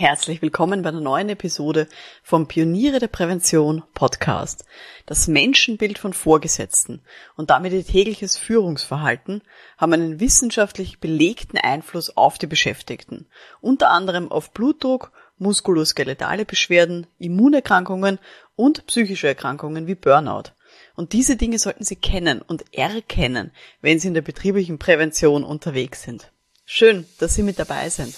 Herzlich 0.00 0.42
willkommen 0.42 0.82
bei 0.82 0.90
einer 0.90 1.00
neuen 1.00 1.28
Episode 1.28 1.88
vom 2.22 2.46
Pioniere 2.46 3.00
der 3.00 3.08
Prävention 3.08 3.82
Podcast. 3.94 4.64
Das 5.06 5.26
Menschenbild 5.26 5.98
von 5.98 6.12
Vorgesetzten 6.12 7.02
und 7.36 7.50
damit 7.50 7.72
ihr 7.72 7.84
tägliches 7.84 8.36
Führungsverhalten 8.36 9.42
haben 9.76 9.92
einen 9.94 10.20
wissenschaftlich 10.20 11.00
belegten 11.00 11.58
Einfluss 11.58 12.16
auf 12.16 12.38
die 12.38 12.46
Beschäftigten, 12.46 13.26
unter 13.60 13.90
anderem 13.90 14.30
auf 14.30 14.52
Blutdruck, 14.52 15.10
muskuloskeletale 15.36 16.44
Beschwerden, 16.44 17.08
Immunerkrankungen 17.18 18.20
und 18.54 18.86
psychische 18.86 19.26
Erkrankungen 19.26 19.88
wie 19.88 19.96
Burnout. 19.96 20.52
Und 20.94 21.12
diese 21.12 21.34
Dinge 21.34 21.58
sollten 21.58 21.82
Sie 21.82 21.96
kennen 21.96 22.40
und 22.40 22.72
erkennen, 22.72 23.50
wenn 23.80 23.98
Sie 23.98 24.06
in 24.06 24.14
der 24.14 24.22
betrieblichen 24.22 24.78
Prävention 24.78 25.42
unterwegs 25.42 26.04
sind. 26.04 26.30
Schön, 26.64 27.04
dass 27.18 27.34
Sie 27.34 27.42
mit 27.42 27.58
dabei 27.58 27.88
sind. 27.90 28.14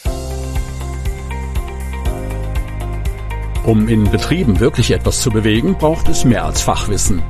Um 3.65 3.89
in 3.89 4.11
Betrieben 4.11 4.59
wirklich 4.59 4.91
etwas 4.91 5.21
zu 5.21 5.31
bewegen, 5.31 5.75
braucht 5.75 6.09
es 6.09 6.25
mehr 6.25 6.47
als 6.47 6.63
Fachwissen. 6.63 7.23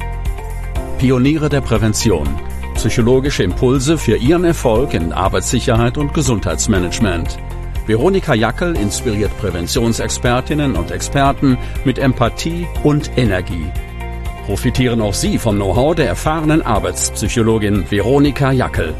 Pioniere 0.98 1.48
der 1.48 1.60
Prävention. 1.60 2.28
Psychologische 2.74 3.42
Impulse 3.42 3.98
für 3.98 4.16
Ihren 4.16 4.44
Erfolg 4.44 4.94
in 4.94 5.12
Arbeitssicherheit 5.12 5.98
und 5.98 6.14
Gesundheitsmanagement. 6.14 7.36
Veronika 7.86 8.34
Jackel 8.34 8.76
inspiriert 8.76 9.36
Präventionsexpertinnen 9.38 10.76
und 10.76 10.92
Experten 10.92 11.58
mit 11.84 11.98
Empathie 11.98 12.68
und 12.84 13.10
Energie. 13.18 13.66
Profitieren 14.46 15.00
auch 15.00 15.14
Sie 15.14 15.36
vom 15.36 15.56
Know-how 15.56 15.96
der 15.96 16.06
erfahrenen 16.06 16.62
Arbeitspsychologin 16.62 17.90
Veronika 17.90 18.52
Jackel. 18.52 18.94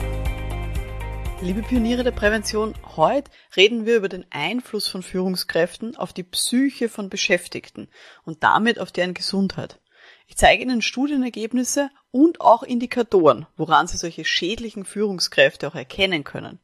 Liebe 1.42 1.62
Pioniere 1.62 2.04
der 2.04 2.10
Prävention, 2.10 2.74
heute 2.96 3.30
reden 3.56 3.86
wir 3.86 3.96
über 3.96 4.10
den 4.10 4.26
Einfluss 4.28 4.88
von 4.88 5.02
Führungskräften 5.02 5.96
auf 5.96 6.12
die 6.12 6.22
Psyche 6.22 6.90
von 6.90 7.08
Beschäftigten 7.08 7.88
und 8.24 8.42
damit 8.42 8.78
auf 8.78 8.92
deren 8.92 9.14
Gesundheit. 9.14 9.80
Ich 10.26 10.36
zeige 10.36 10.62
Ihnen 10.62 10.82
Studienergebnisse 10.82 11.88
und 12.10 12.42
auch 12.42 12.62
Indikatoren, 12.62 13.46
woran 13.56 13.86
Sie 13.86 13.96
solche 13.96 14.26
schädlichen 14.26 14.84
Führungskräfte 14.84 15.66
auch 15.66 15.74
erkennen 15.74 16.24
können. 16.24 16.60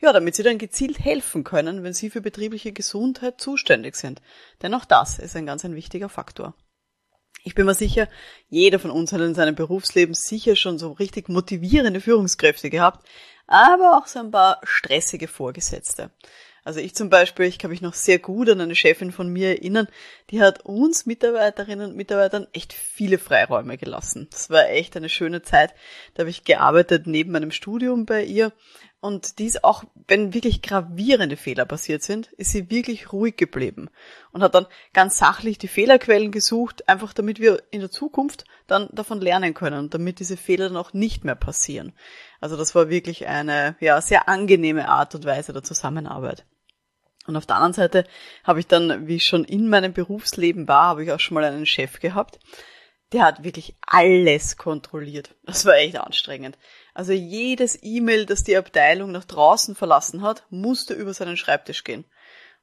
Ja, 0.00 0.10
damit 0.14 0.36
Sie 0.36 0.42
dann 0.42 0.56
gezielt 0.56 0.98
helfen 0.98 1.44
können, 1.44 1.82
wenn 1.82 1.92
Sie 1.92 2.08
für 2.08 2.22
betriebliche 2.22 2.72
Gesundheit 2.72 3.42
zuständig 3.42 3.94
sind. 3.94 4.22
Denn 4.62 4.72
auch 4.72 4.86
das 4.86 5.18
ist 5.18 5.36
ein 5.36 5.44
ganz 5.44 5.66
ein 5.66 5.74
wichtiger 5.74 6.08
Faktor. 6.08 6.54
Ich 7.46 7.54
bin 7.54 7.66
mir 7.66 7.74
sicher, 7.74 8.08
jeder 8.48 8.78
von 8.78 8.90
uns 8.90 9.12
hat 9.12 9.20
in 9.20 9.34
seinem 9.34 9.54
Berufsleben 9.54 10.14
sicher 10.14 10.56
schon 10.56 10.78
so 10.78 10.92
richtig 10.92 11.28
motivierende 11.28 12.00
Führungskräfte 12.00 12.70
gehabt, 12.70 13.06
aber 13.46 13.98
auch 13.98 14.06
so 14.06 14.20
ein 14.20 14.30
paar 14.30 14.60
stressige 14.64 15.28
Vorgesetzte. 15.28 16.10
Also 16.64 16.80
ich 16.80 16.94
zum 16.94 17.10
Beispiel, 17.10 17.44
ich 17.44 17.58
kann 17.58 17.70
mich 17.70 17.82
noch 17.82 17.92
sehr 17.92 18.18
gut 18.18 18.48
an 18.48 18.60
eine 18.60 18.74
Chefin 18.74 19.12
von 19.12 19.28
mir 19.28 19.50
erinnern, 19.50 19.86
die 20.30 20.40
hat 20.40 20.64
uns 20.64 21.04
Mitarbeiterinnen 21.04 21.90
und 21.90 21.96
Mitarbeitern 21.96 22.46
echt 22.54 22.72
viele 22.72 23.18
Freiräume 23.18 23.76
gelassen. 23.76 24.28
Das 24.30 24.48
war 24.48 24.70
echt 24.70 24.96
eine 24.96 25.10
schöne 25.10 25.42
Zeit. 25.42 25.74
Da 26.14 26.20
habe 26.20 26.30
ich 26.30 26.44
gearbeitet 26.44 27.06
neben 27.06 27.32
meinem 27.32 27.50
Studium 27.50 28.06
bei 28.06 28.24
ihr 28.24 28.52
und 29.04 29.38
dies 29.38 29.62
auch, 29.62 29.84
wenn 30.08 30.32
wirklich 30.32 30.62
gravierende 30.62 31.36
Fehler 31.36 31.66
passiert 31.66 32.02
sind, 32.02 32.32
ist 32.38 32.52
sie 32.52 32.70
wirklich 32.70 33.12
ruhig 33.12 33.36
geblieben 33.36 33.90
und 34.32 34.42
hat 34.42 34.54
dann 34.54 34.64
ganz 34.94 35.18
sachlich 35.18 35.58
die 35.58 35.68
Fehlerquellen 35.68 36.30
gesucht, 36.30 36.88
einfach 36.88 37.12
damit 37.12 37.38
wir 37.38 37.62
in 37.70 37.80
der 37.80 37.90
Zukunft 37.90 38.46
dann 38.66 38.88
davon 38.92 39.20
lernen 39.20 39.52
können 39.52 39.78
und 39.78 39.92
damit 39.92 40.20
diese 40.20 40.38
Fehler 40.38 40.68
dann 40.68 40.78
auch 40.78 40.94
nicht 40.94 41.22
mehr 41.22 41.34
passieren. 41.34 41.92
Also 42.40 42.56
das 42.56 42.74
war 42.74 42.88
wirklich 42.88 43.26
eine, 43.26 43.76
ja, 43.78 44.00
sehr 44.00 44.26
angenehme 44.26 44.88
Art 44.88 45.14
und 45.14 45.26
Weise 45.26 45.52
der 45.52 45.62
Zusammenarbeit. 45.62 46.46
Und 47.26 47.36
auf 47.36 47.44
der 47.44 47.56
anderen 47.56 47.74
Seite 47.74 48.06
habe 48.42 48.60
ich 48.60 48.68
dann, 48.68 49.06
wie 49.06 49.16
ich 49.16 49.26
schon 49.26 49.44
in 49.44 49.68
meinem 49.68 49.92
Berufsleben 49.92 50.66
war, 50.66 50.84
habe 50.84 51.04
ich 51.04 51.12
auch 51.12 51.20
schon 51.20 51.34
mal 51.34 51.44
einen 51.44 51.66
Chef 51.66 52.00
gehabt, 52.00 52.38
der 53.12 53.22
hat 53.22 53.44
wirklich 53.44 53.76
alles 53.82 54.56
kontrolliert. 54.56 55.34
Das 55.44 55.66
war 55.66 55.74
echt 55.74 55.98
anstrengend. 55.98 56.56
Also 56.94 57.12
jedes 57.12 57.78
E-Mail, 57.82 58.24
das 58.24 58.44
die 58.44 58.56
Abteilung 58.56 59.10
nach 59.10 59.24
draußen 59.24 59.74
verlassen 59.74 60.22
hat, 60.22 60.44
musste 60.48 60.94
über 60.94 61.12
seinen 61.12 61.36
Schreibtisch 61.36 61.82
gehen. 61.82 62.04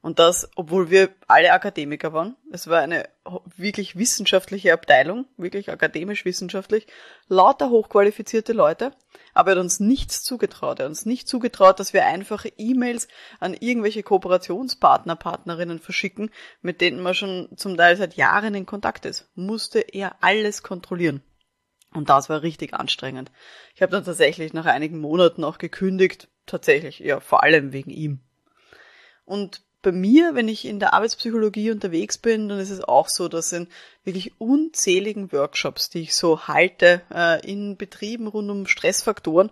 Und 0.00 0.18
das, 0.18 0.48
obwohl 0.56 0.90
wir 0.90 1.10
alle 1.28 1.52
Akademiker 1.52 2.12
waren. 2.12 2.36
Es 2.50 2.66
war 2.66 2.80
eine 2.80 3.08
wirklich 3.56 3.96
wissenschaftliche 3.96 4.72
Abteilung, 4.72 5.26
wirklich 5.36 5.70
akademisch 5.70 6.24
wissenschaftlich, 6.24 6.88
lauter 7.28 7.70
hochqualifizierte 7.70 8.52
Leute. 8.52 8.90
Aber 9.32 9.52
er 9.52 9.56
hat 9.56 9.62
uns 9.62 9.78
nichts 9.78 10.24
zugetraut. 10.24 10.80
Er 10.80 10.86
hat 10.86 10.90
uns 10.90 11.06
nicht 11.06 11.28
zugetraut, 11.28 11.78
dass 11.78 11.92
wir 11.92 12.04
einfache 12.04 12.52
E-Mails 12.58 13.06
an 13.38 13.54
irgendwelche 13.54 14.02
Kooperationspartner, 14.02 15.14
Partnerinnen 15.14 15.78
verschicken, 15.78 16.30
mit 16.62 16.80
denen 16.80 17.00
man 17.00 17.14
schon 17.14 17.48
zum 17.56 17.76
Teil 17.76 17.96
seit 17.96 18.14
Jahren 18.14 18.56
in 18.56 18.66
Kontakt 18.66 19.06
ist. 19.06 19.28
Musste 19.36 19.78
er 19.78 20.16
alles 20.20 20.64
kontrollieren. 20.64 21.22
Und 21.94 22.08
das 22.08 22.28
war 22.28 22.42
richtig 22.42 22.74
anstrengend. 22.74 23.30
Ich 23.74 23.82
habe 23.82 23.92
dann 23.92 24.04
tatsächlich 24.04 24.52
nach 24.52 24.66
einigen 24.66 24.98
Monaten 24.98 25.44
auch 25.44 25.58
gekündigt, 25.58 26.28
tatsächlich, 26.46 27.00
ja, 27.00 27.20
vor 27.20 27.42
allem 27.42 27.72
wegen 27.72 27.90
ihm. 27.90 28.20
Und 29.24 29.62
bei 29.82 29.92
mir, 29.92 30.34
wenn 30.34 30.48
ich 30.48 30.64
in 30.64 30.78
der 30.78 30.94
Arbeitspsychologie 30.94 31.72
unterwegs 31.72 32.16
bin, 32.16 32.48
dann 32.48 32.60
ist 32.60 32.70
es 32.70 32.82
auch 32.82 33.08
so, 33.08 33.28
dass 33.28 33.52
in 33.52 33.68
wirklich 34.04 34.40
unzähligen 34.40 35.32
Workshops, 35.32 35.90
die 35.90 36.00
ich 36.00 36.14
so 36.14 36.46
halte, 36.46 37.02
äh, 37.12 37.44
in 37.44 37.76
Betrieben 37.76 38.28
rund 38.28 38.50
um 38.50 38.66
Stressfaktoren, 38.66 39.50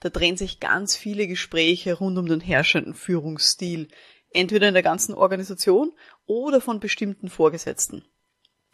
da 0.00 0.08
drehen 0.08 0.36
sich 0.36 0.60
ganz 0.60 0.96
viele 0.96 1.26
Gespräche 1.26 1.94
rund 1.94 2.16
um 2.18 2.26
den 2.26 2.40
herrschenden 2.40 2.94
Führungsstil, 2.94 3.88
entweder 4.30 4.68
in 4.68 4.74
der 4.74 4.82
ganzen 4.82 5.14
Organisation 5.14 5.92
oder 6.26 6.60
von 6.60 6.80
bestimmten 6.80 7.28
Vorgesetzten. 7.28 8.04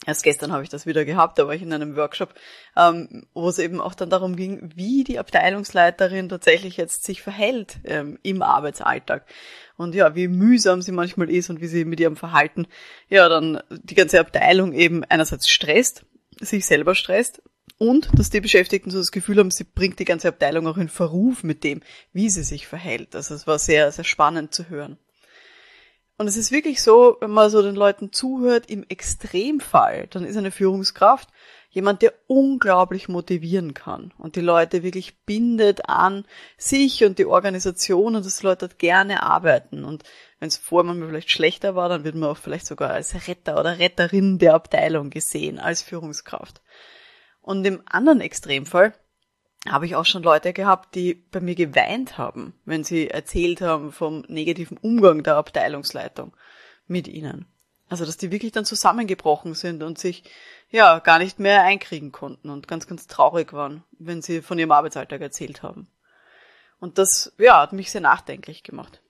Erst 0.06 0.22
gestern 0.22 0.52
habe 0.52 0.62
ich 0.62 0.68
das 0.68 0.86
wieder 0.86 1.04
gehabt, 1.04 1.38
da 1.38 1.46
war 1.46 1.54
ich 1.54 1.62
in 1.62 1.72
einem 1.72 1.96
Workshop, 1.96 2.32
ähm, 2.76 3.26
wo 3.34 3.48
es 3.48 3.58
eben 3.58 3.80
auch 3.80 3.94
dann 3.94 4.10
darum 4.10 4.36
ging, 4.36 4.70
wie 4.76 5.02
die 5.02 5.18
Abteilungsleiterin 5.18 6.28
tatsächlich 6.28 6.76
jetzt 6.76 7.04
sich 7.04 7.20
verhält 7.20 7.78
ähm, 7.84 8.18
im 8.22 8.42
Arbeitsalltag. 8.42 9.26
Und 9.76 9.94
ja, 9.94 10.14
wie 10.14 10.28
mühsam 10.28 10.82
sie 10.82 10.92
manchmal 10.92 11.30
ist 11.30 11.50
und 11.50 11.60
wie 11.60 11.66
sie 11.66 11.84
mit 11.84 11.98
ihrem 11.98 12.16
Verhalten 12.16 12.68
ja 13.08 13.28
dann 13.28 13.60
die 13.70 13.96
ganze 13.96 14.20
Abteilung 14.20 14.72
eben 14.72 15.04
einerseits 15.04 15.48
stresst, 15.48 16.04
sich 16.40 16.64
selber 16.64 16.94
stresst 16.94 17.42
und 17.76 18.08
dass 18.16 18.30
die 18.30 18.40
Beschäftigten 18.40 18.90
so 18.90 18.98
das 18.98 19.12
Gefühl 19.12 19.38
haben, 19.38 19.50
sie 19.50 19.64
bringt 19.64 19.98
die 19.98 20.04
ganze 20.04 20.28
Abteilung 20.28 20.66
auch 20.68 20.76
in 20.76 20.88
Verruf 20.88 21.42
mit 21.42 21.64
dem, 21.64 21.80
wie 22.12 22.30
sie 22.30 22.44
sich 22.44 22.66
verhält. 22.66 23.14
Also 23.14 23.34
es 23.34 23.46
war 23.46 23.58
sehr, 23.58 23.90
sehr 23.92 24.04
spannend 24.04 24.54
zu 24.54 24.68
hören. 24.68 24.98
Und 26.18 26.26
es 26.26 26.36
ist 26.36 26.50
wirklich 26.50 26.82
so, 26.82 27.16
wenn 27.20 27.30
man 27.30 27.48
so 27.48 27.62
den 27.62 27.76
Leuten 27.76 28.12
zuhört, 28.12 28.68
im 28.68 28.84
Extremfall, 28.88 30.08
dann 30.08 30.24
ist 30.24 30.36
eine 30.36 30.50
Führungskraft 30.50 31.28
jemand, 31.70 32.02
der 32.02 32.12
unglaublich 32.26 33.08
motivieren 33.08 33.72
kann 33.72 34.12
und 34.18 34.34
die 34.34 34.40
Leute 34.40 34.82
wirklich 34.82 35.20
bindet 35.20 35.88
an 35.88 36.24
sich 36.56 37.04
und 37.04 37.20
die 37.20 37.26
Organisation 37.26 38.16
und 38.16 38.26
dass 38.26 38.38
die 38.38 38.46
Leute 38.46 38.66
dort 38.66 38.80
gerne 38.80 39.22
arbeiten. 39.22 39.84
Und 39.84 40.02
wenn 40.40 40.48
es 40.48 40.56
vorher 40.56 40.92
mal 40.92 41.06
vielleicht 41.06 41.30
schlechter 41.30 41.76
war, 41.76 41.88
dann 41.88 42.02
wird 42.02 42.16
man 42.16 42.30
auch 42.30 42.36
vielleicht 42.36 42.66
sogar 42.66 42.90
als 42.90 43.28
Retter 43.28 43.60
oder 43.60 43.78
Retterin 43.78 44.38
der 44.38 44.54
Abteilung 44.54 45.10
gesehen, 45.10 45.60
als 45.60 45.82
Führungskraft. 45.82 46.62
Und 47.42 47.64
im 47.64 47.82
anderen 47.86 48.20
Extremfall 48.20 48.92
habe 49.66 49.86
ich 49.86 49.96
auch 49.96 50.04
schon 50.04 50.22
Leute 50.22 50.52
gehabt, 50.52 50.94
die 50.94 51.14
bei 51.14 51.40
mir 51.40 51.54
geweint 51.54 52.18
haben, 52.18 52.54
wenn 52.64 52.84
sie 52.84 53.08
erzählt 53.08 53.60
haben 53.60 53.92
vom 53.92 54.24
negativen 54.28 54.76
Umgang 54.78 55.22
der 55.22 55.36
Abteilungsleitung 55.36 56.32
mit 56.86 57.08
ihnen. 57.08 57.46
Also, 57.88 58.04
dass 58.04 58.18
die 58.18 58.30
wirklich 58.30 58.52
dann 58.52 58.66
zusammengebrochen 58.66 59.54
sind 59.54 59.82
und 59.82 59.98
sich, 59.98 60.22
ja, 60.70 60.98
gar 60.98 61.18
nicht 61.18 61.38
mehr 61.38 61.62
einkriegen 61.62 62.12
konnten 62.12 62.50
und 62.50 62.68
ganz, 62.68 62.86
ganz 62.86 63.06
traurig 63.06 63.52
waren, 63.52 63.82
wenn 63.98 64.20
sie 64.20 64.42
von 64.42 64.58
ihrem 64.58 64.72
Arbeitsalltag 64.72 65.20
erzählt 65.22 65.62
haben. 65.62 65.88
Und 66.80 66.98
das, 66.98 67.32
ja, 67.38 67.60
hat 67.60 67.72
mich 67.72 67.90
sehr 67.90 68.02
nachdenklich 68.02 68.62
gemacht. 68.62 69.00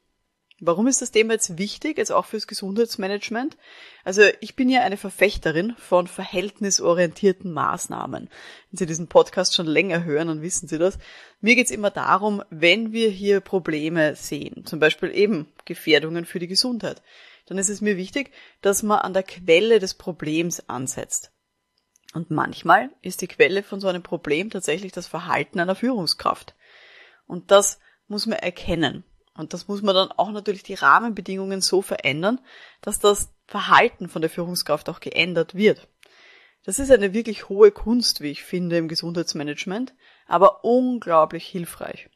Warum 0.61 0.89
ist 0.89 1.01
das 1.01 1.13
Thema 1.13 1.35
jetzt 1.35 1.57
wichtig, 1.57 1.99
jetzt 1.99 2.11
auch 2.11 2.25
fürs 2.25 2.49
Gesundheitsmanagement? 2.49 3.57
Also 4.03 4.23
ich 4.41 4.57
bin 4.57 4.69
ja 4.69 4.81
eine 4.81 4.97
Verfechterin 4.97 5.77
von 5.77 6.09
verhältnisorientierten 6.09 7.53
Maßnahmen. 7.53 8.29
Wenn 8.71 8.77
Sie 8.77 8.87
diesen 8.87 9.07
Podcast 9.07 9.55
schon 9.55 9.67
länger 9.67 10.03
hören, 10.03 10.27
dann 10.27 10.43
wissen 10.43 10.67
Sie 10.67 10.79
das. 10.79 10.99
Mir 11.41 11.55
geht's 11.55 11.71
immer 11.71 11.91
darum, 11.91 12.43
wenn 12.51 12.93
wir 12.93 13.09
hier 13.09 13.41
Probleme 13.41 14.17
sehen, 14.17 14.67
zum 14.67 14.81
Beispiel 14.81 15.15
eben 15.15 15.47
Gefährdungen 15.65 16.25
für 16.25 16.41
die 16.41 16.49
Gesundheit, 16.49 17.03
dann 17.47 17.59
ist 17.59 17.69
es 17.69 17.81
mir 17.81 17.97
wichtig, 17.97 18.33
dass 18.61 18.83
man 18.83 18.99
an 18.99 19.13
der 19.13 19.23
Quelle 19.23 19.79
des 19.79 19.95
Problems 19.95 20.69
ansetzt. 20.69 21.31
Und 22.15 22.33
manchmal 22.33 22.91
ist 23.01 23.21
die 23.21 23.29
Quelle 23.29 23.63
von 23.63 23.81
so 23.81 23.87
einem 23.87 24.03
Problem 24.03 24.51
tatsächlich 24.51 24.91
das 24.91 25.07
Verhalten 25.07 25.61
einer 25.61 25.77
Führungskraft. 25.77 26.57
Und 27.27 27.53
das 27.53 27.79
muss 28.09 28.27
man 28.27 28.39
erkennen. 28.39 29.05
Und 29.39 29.55
das 29.55 29.69
muss 29.69 29.83
man 29.83 29.95
dann 29.95 30.11
auch 30.11 30.33
natürlich 30.33 30.65
die 30.65 30.75
Rahmenbedingungen 30.75 31.61
so 31.61 31.81
verändern, 31.81 32.41
dass 32.83 32.99
das 32.99 33.33
Verhalten 33.47 34.09
von 34.09 34.21
der 34.21 34.31
Führungskraft 34.31 34.89
auch 34.89 34.99
geändert 34.99 35.55
wird. 35.55 35.89
Das 36.65 36.81
ist 36.81 36.91
eine 36.91 37.15
wirklich 37.15 37.49
hohe 37.49 37.71
Kunst, 37.71 38.21
wie 38.21 38.33
ich 38.33 38.43
finde, 38.43 38.77
im 38.77 38.89
Gesundheitsmanagement, 38.89 39.95
aber 40.27 40.65
unglaublich 40.65 41.47
hilfreich. 41.47 42.11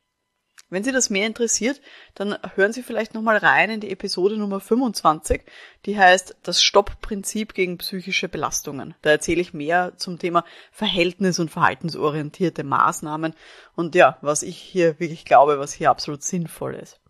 Wenn 0.69 0.83
Sie 0.83 0.91
das 0.91 1.11
mehr 1.11 1.27
interessiert, 1.27 1.81
dann 2.15 2.37
hören 2.57 2.73
Sie 2.73 2.83
vielleicht 2.83 3.15
nochmal 3.15 3.37
rein 3.37 3.71
in 3.71 3.81
die 3.81 3.91
Episode 3.91 4.37
Nummer 4.37 4.59
25, 4.59 5.43
die 5.87 5.99
heißt 5.99 6.39
Das 6.43 6.63
Stoppprinzip 6.63 7.55
gegen 7.55 7.79
psychische 7.79 8.29
Belastungen. 8.29 8.95
Da 9.03 9.11
erzähle 9.11 9.43
ich 9.43 9.55
mehr 9.55 9.93
zum 9.97 10.19
Thema 10.19 10.45
Verhältnis- 10.73 11.39
und 11.39 11.51
verhaltensorientierte 11.51 12.65
Maßnahmen 12.65 13.35
und 13.77 13.95
ja, 13.95 14.19
was 14.23 14.43
ich 14.43 14.57
hier 14.57 14.99
wirklich 14.99 15.25
glaube, 15.25 15.59
was 15.61 15.73
hier 15.73 15.91
absolut 15.91 16.23
sinnvoll 16.23 16.75
ist. 16.75 17.02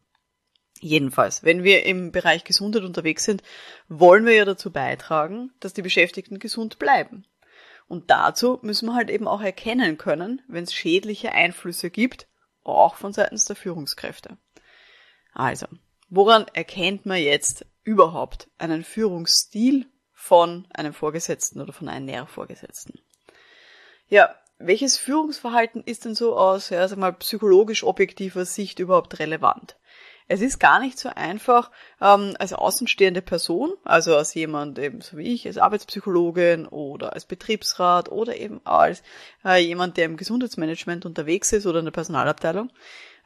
Jedenfalls, 0.85 1.45
wenn 1.45 1.63
wir 1.63 1.87
im 1.87 2.11
Bereich 2.11 2.43
Gesundheit 2.43 2.83
unterwegs 2.83 3.23
sind, 3.23 3.45
wollen 3.89 4.27
wir 4.27 4.35
ja 4.35 4.45
dazu 4.45 4.73
beitragen, 4.73 5.53
dass 5.61 5.75
die 5.75 5.83
Beschäftigten 5.83 6.41
gesund 6.41 6.81
bleiben. 6.81 7.25
Und 7.87 8.11
dazu 8.11 8.59
müssen 8.63 8.87
wir 8.87 8.97
halt 8.97 9.09
eben 9.09 9.29
auch 9.29 9.41
erkennen 9.41 9.97
können, 9.97 10.43
wenn 10.49 10.65
es 10.65 10.75
schädliche 10.75 11.31
Einflüsse 11.31 11.89
gibt, 11.89 12.27
auch 12.65 12.97
von 12.97 13.13
seitens 13.13 13.45
der 13.45 13.55
Führungskräfte. 13.55 14.39
Also, 15.33 15.67
woran 16.11 16.47
erkennt 16.53 17.07
man 17.07 17.19
jetzt 17.19 17.65
überhaupt 17.85 18.51
einen 18.59 18.83
Führungsstil 18.83 19.87
von 20.13 20.67
einem 20.75 20.95
Vorgesetzten 20.95 21.61
oder 21.61 21.73
von 21.73 21.89
einem 21.89 22.07
Nährvorgesetzten? 22.07 23.01
Ja, 24.09 24.35
welches 24.59 24.99
Führungsverhalten 24.99 25.85
ist 25.85 26.07
denn 26.07 26.17
so 26.17 26.37
aus, 26.37 26.71
ja, 26.71 26.89
sag 26.89 26.99
mal, 26.99 27.13
psychologisch 27.13 27.85
objektiver 27.85 28.45
Sicht 28.45 28.81
überhaupt 28.81 29.21
relevant? 29.21 29.77
Es 30.33 30.41
ist 30.41 30.59
gar 30.59 30.81
nicht 30.81 30.99
so 30.99 31.11
einfach, 31.11 31.71
ähm, 32.01 32.35
als 32.39 32.55
außenstehende 32.55 33.21
Person, 33.21 33.75
also 33.85 34.17
als 34.17 34.33
jemand 34.33 34.79
eben 34.79 35.03
so 35.03 35.19
wie 35.19 35.35
ich, 35.35 35.47
als 35.47 35.59
Arbeitspsychologin 35.59 36.67
oder 36.67 37.13
als 37.13 37.27
Betriebsrat 37.27 38.11
oder 38.11 38.35
eben 38.35 38.65
als 38.65 39.03
äh, 39.45 39.63
jemand, 39.63 39.99
der 39.99 40.07
im 40.07 40.17
Gesundheitsmanagement 40.17 41.05
unterwegs 41.05 41.53
ist 41.53 41.67
oder 41.67 41.81
in 41.81 41.85
der 41.85 41.93
Personalabteilung, 41.93 42.73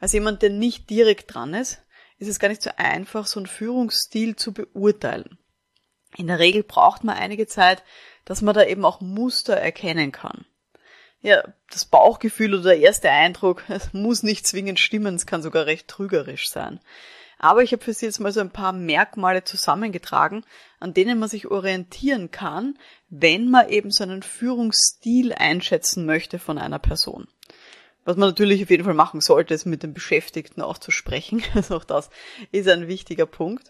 als 0.01 0.11
jemand, 0.11 0.41
der 0.41 0.49
nicht 0.49 0.89
direkt 0.89 1.33
dran 1.33 1.53
ist, 1.53 1.79
ist 2.17 2.27
es 2.27 2.39
gar 2.39 2.49
nicht 2.49 2.61
so 2.61 2.71
einfach, 2.75 3.25
so 3.25 3.39
einen 3.39 3.47
Führungsstil 3.47 4.35
zu 4.35 4.51
beurteilen. 4.51 5.39
In 6.17 6.27
der 6.27 6.39
Regel 6.39 6.63
braucht 6.63 7.05
man 7.05 7.15
einige 7.15 7.47
Zeit, 7.47 7.83
dass 8.25 8.41
man 8.41 8.53
da 8.53 8.65
eben 8.65 8.83
auch 8.83 8.99
Muster 8.99 9.55
erkennen 9.55 10.11
kann 10.11 10.45
ja, 11.27 11.43
das 11.69 11.83
Bauchgefühl 11.83 12.53
oder 12.53 12.63
der 12.63 12.79
erste 12.79 13.11
Eindruck, 13.11 13.63
es 13.69 13.93
muss 13.93 14.23
nicht 14.23 14.47
zwingend 14.47 14.79
stimmen, 14.79 15.15
es 15.15 15.25
kann 15.25 15.41
sogar 15.41 15.65
recht 15.65 15.87
trügerisch 15.87 16.49
sein. 16.49 16.79
Aber 17.37 17.61
ich 17.61 17.71
habe 17.71 17.83
für 17.83 17.93
Sie 17.93 18.05
jetzt 18.05 18.19
mal 18.19 18.31
so 18.31 18.39
ein 18.39 18.49
paar 18.49 18.71
Merkmale 18.71 19.43
zusammengetragen, 19.43 20.43
an 20.79 20.93
denen 20.93 21.19
man 21.19 21.29
sich 21.29 21.47
orientieren 21.47 22.31
kann, 22.31 22.79
wenn 23.09 23.49
man 23.49 23.69
eben 23.69 23.91
so 23.91 24.03
einen 24.03 24.23
Führungsstil 24.23 25.33
einschätzen 25.33 26.05
möchte 26.05 26.39
von 26.39 26.57
einer 26.57 26.79
Person. 26.79 27.27
Was 28.05 28.15
man 28.15 28.29
natürlich 28.29 28.63
auf 28.63 28.69
jeden 28.69 28.85
Fall 28.85 28.93
machen 28.93 29.19
sollte, 29.19 29.53
ist 29.53 29.65
mit 29.65 29.83
den 29.83 29.93
Beschäftigten 29.93 30.61
auch 30.61 30.77
zu 30.77 30.91
sprechen. 30.91 31.43
Also 31.53 31.75
auch 31.75 31.83
das 31.83 32.09
ist 32.51 32.69
ein 32.69 32.87
wichtiger 32.87 33.25
Punkt. 33.25 33.69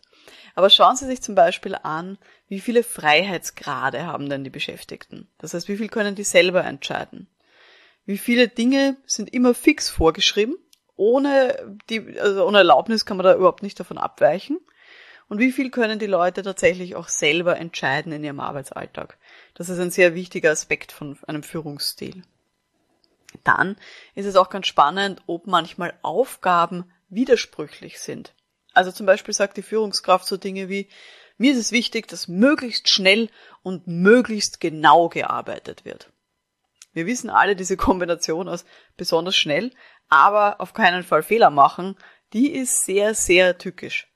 Aber 0.53 0.69
schauen 0.69 0.95
Sie 0.95 1.07
sich 1.07 1.21
zum 1.21 1.33
Beispiel 1.33 1.75
an, 1.75 2.19
wie 2.47 2.59
viele 2.59 2.83
Freiheitsgrade 2.83 4.05
haben 4.05 4.29
denn 4.29 4.43
die 4.43 4.49
Beschäftigten? 4.51 5.27
Das 5.39 5.53
heißt, 5.53 5.67
wie 5.67 5.77
viel 5.77 5.89
können 5.89 6.15
die 6.15 6.23
selber 6.23 6.63
entscheiden? 6.63 7.27
Wie 8.07 8.17
viele 8.17 8.47
Dinge 8.47 8.95
sind 9.05 9.33
immer 9.33 9.53
fix 9.53 9.89
vorgeschrieben? 9.89 10.55
Ohne 10.95 11.77
die, 11.89 12.17
also 12.19 12.47
ohne 12.47 12.59
Erlaubnis 12.59 13.05
kann 13.05 13.17
man 13.17 13.25
da 13.25 13.35
überhaupt 13.35 13.63
nicht 13.63 13.77
davon 13.79 13.97
abweichen. 13.97 14.59
Und 15.27 15.39
wie 15.39 15.51
viel 15.51 15.69
können 15.69 15.99
die 15.99 16.07
Leute 16.07 16.41
tatsächlich 16.41 16.95
auch 16.95 17.09
selber 17.09 17.57
entscheiden 17.57 18.13
in 18.13 18.23
ihrem 18.23 18.39
Arbeitsalltag? 18.39 19.17
Das 19.55 19.67
ist 19.67 19.79
ein 19.79 19.91
sehr 19.91 20.15
wichtiger 20.15 20.51
Aspekt 20.51 20.93
von 20.93 21.19
einem 21.27 21.43
Führungsstil. 21.43 22.23
Dann 23.43 23.75
ist 24.15 24.25
es 24.25 24.37
auch 24.37 24.49
ganz 24.49 24.67
spannend, 24.67 25.21
ob 25.27 25.45
manchmal 25.45 25.93
Aufgaben 26.01 26.85
widersprüchlich 27.09 27.99
sind. 27.99 28.33
Also 28.73 28.93
zum 28.93 29.05
Beispiel 29.05 29.33
sagt 29.33 29.57
die 29.57 29.63
Führungskraft 29.63 30.25
so 30.25 30.37
Dinge 30.37 30.69
wie, 30.69 30.87
mir 31.37 31.51
ist 31.51 31.59
es 31.59 31.73
wichtig, 31.73 32.07
dass 32.07 32.29
möglichst 32.29 32.89
schnell 32.89 33.29
und 33.63 33.85
möglichst 33.85 34.61
genau 34.61 35.09
gearbeitet 35.09 35.83
wird. 35.83 36.09
Wir 36.97 37.05
wissen 37.05 37.29
alle, 37.29 37.55
diese 37.55 37.77
Kombination 37.77 38.49
aus 38.49 38.65
besonders 38.97 39.35
schnell, 39.35 39.69
aber 40.09 40.59
auf 40.59 40.73
keinen 40.73 41.03
Fall 41.03 41.21
Fehler 41.21 41.51
machen, 41.51 41.95
die 42.33 42.51
ist 42.51 42.85
sehr, 42.85 43.13
sehr 43.13 43.59
tückisch. 43.59 44.11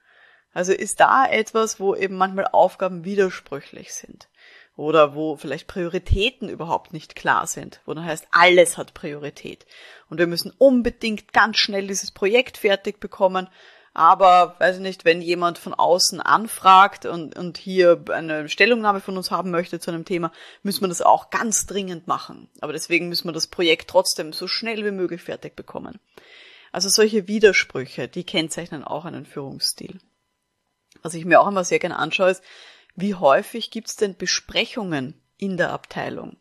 Also 0.52 0.74
ist 0.74 1.00
da 1.00 1.28
etwas, 1.28 1.80
wo 1.80 1.94
eben 1.94 2.18
manchmal 2.18 2.48
Aufgaben 2.52 3.06
widersprüchlich 3.06 3.94
sind. 3.94 4.30
Oder 4.76 5.14
wo 5.14 5.36
vielleicht 5.36 5.68
Prioritäten 5.68 6.50
überhaupt 6.50 6.92
nicht 6.92 7.14
klar 7.16 7.46
sind, 7.46 7.82
wo 7.86 7.94
dann 7.94 8.04
heißt, 8.04 8.26
alles 8.32 8.80
hat 8.80 8.96
Priorität. 8.96 9.68
Und 10.10 10.18
wir 10.18 10.26
müssen 10.26 10.52
unbedingt 10.58 11.34
ganz 11.34 11.58
schnell 11.58 11.86
dieses 11.86 12.10
Projekt 12.10 12.58
fertig 12.58 13.00
bekommen 13.00 13.48
aber, 13.94 14.56
weiß 14.60 14.78
ich 14.78 14.82
nicht, 14.82 15.04
wenn 15.04 15.22
jemand 15.22 15.58
von 15.58 15.74
außen 15.74 16.22
anfragt 16.22 17.06
und, 17.06 17.38
und 17.38 17.58
hier 17.58 18.04
eine 18.12 18.48
Stellungnahme 18.48 19.02
von 19.02 19.18
uns 19.18 19.32
haben 19.32 19.52
möchte 19.52 19.80
zu 19.80 19.92
einem 19.92 20.06
Thema, 20.06 20.32
müssen 20.64 20.82
wir 20.82 20.88
das 20.88 21.02
auch 21.02 21.30
ganz 21.30 21.66
dringend 21.66 22.08
machen. 22.08 22.50
Aber 22.62 22.72
deswegen 22.72 23.10
müssen 23.10 23.28
wir 23.28 23.34
das 23.34 23.48
Projekt 23.48 23.90
trotzdem 23.90 24.32
so 24.32 24.48
schnell 24.48 24.86
wie 24.86 24.92
möglich 24.92 25.22
fertig 25.22 25.58
bekommen. 25.58 26.00
Also 26.72 26.88
solche 26.88 27.28
Widersprüche, 27.28 28.08
die 28.08 28.24
kennzeichnen 28.24 28.86
auch 28.86 29.04
einen 29.04 29.26
Führungsstil. 29.26 30.00
Was 31.02 31.14
ich 31.14 31.26
mir 31.26 31.42
auch 31.42 31.48
immer 31.48 31.66
sehr 31.66 31.80
gerne 31.80 31.98
anschaue, 31.98 32.32
ist, 32.32 32.44
wie 32.96 33.16
häufig 33.16 33.72
gibt 33.72 33.90
es 33.90 33.96
denn 33.98 34.16
Besprechungen 34.16 35.20
in 35.38 35.58
der 35.58 35.72
Abteilung? 35.72 36.38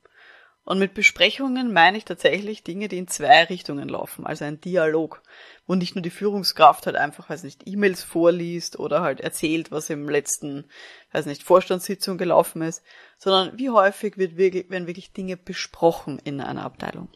Und 0.71 0.79
mit 0.79 0.95
Besprechungen 0.95 1.73
meine 1.73 1.99
ich 1.99 2.05
tatsächlich 2.05 2.63
Dinge, 2.63 2.87
die 2.87 2.99
in 2.99 3.09
zwei 3.09 3.43
Richtungen 3.43 3.89
laufen, 3.89 4.25
also 4.25 4.45
ein 4.45 4.61
Dialog, 4.61 5.21
wo 5.67 5.75
nicht 5.75 5.97
nur 5.97 6.03
die 6.03 6.11
Führungskraft 6.11 6.87
halt 6.87 6.95
einfach, 6.95 7.29
weiß 7.29 7.43
nicht, 7.43 7.67
E-Mails 7.67 8.05
vorliest 8.05 8.79
oder 8.79 9.01
halt 9.01 9.21
erzählt, 9.21 9.73
was 9.73 9.91
im 9.91 10.09
letzten, 10.09 10.71
weiß 11.11 11.27
nicht, 11.27 11.43
Vorstandssitzung 11.43 12.19
gelaufen 12.19 12.63
ist, 12.63 12.85
sondern 13.19 13.59
wie 13.59 13.71
häufig 13.71 14.17
wird 14.17 14.37
wirklich, 14.37 14.71
werden 14.71 14.87
wirklich 14.87 15.13
Dinge 15.13 15.37
besprochen 15.37 16.21
in 16.23 16.41
einer 16.41 16.63
Abteilung. 16.63 17.09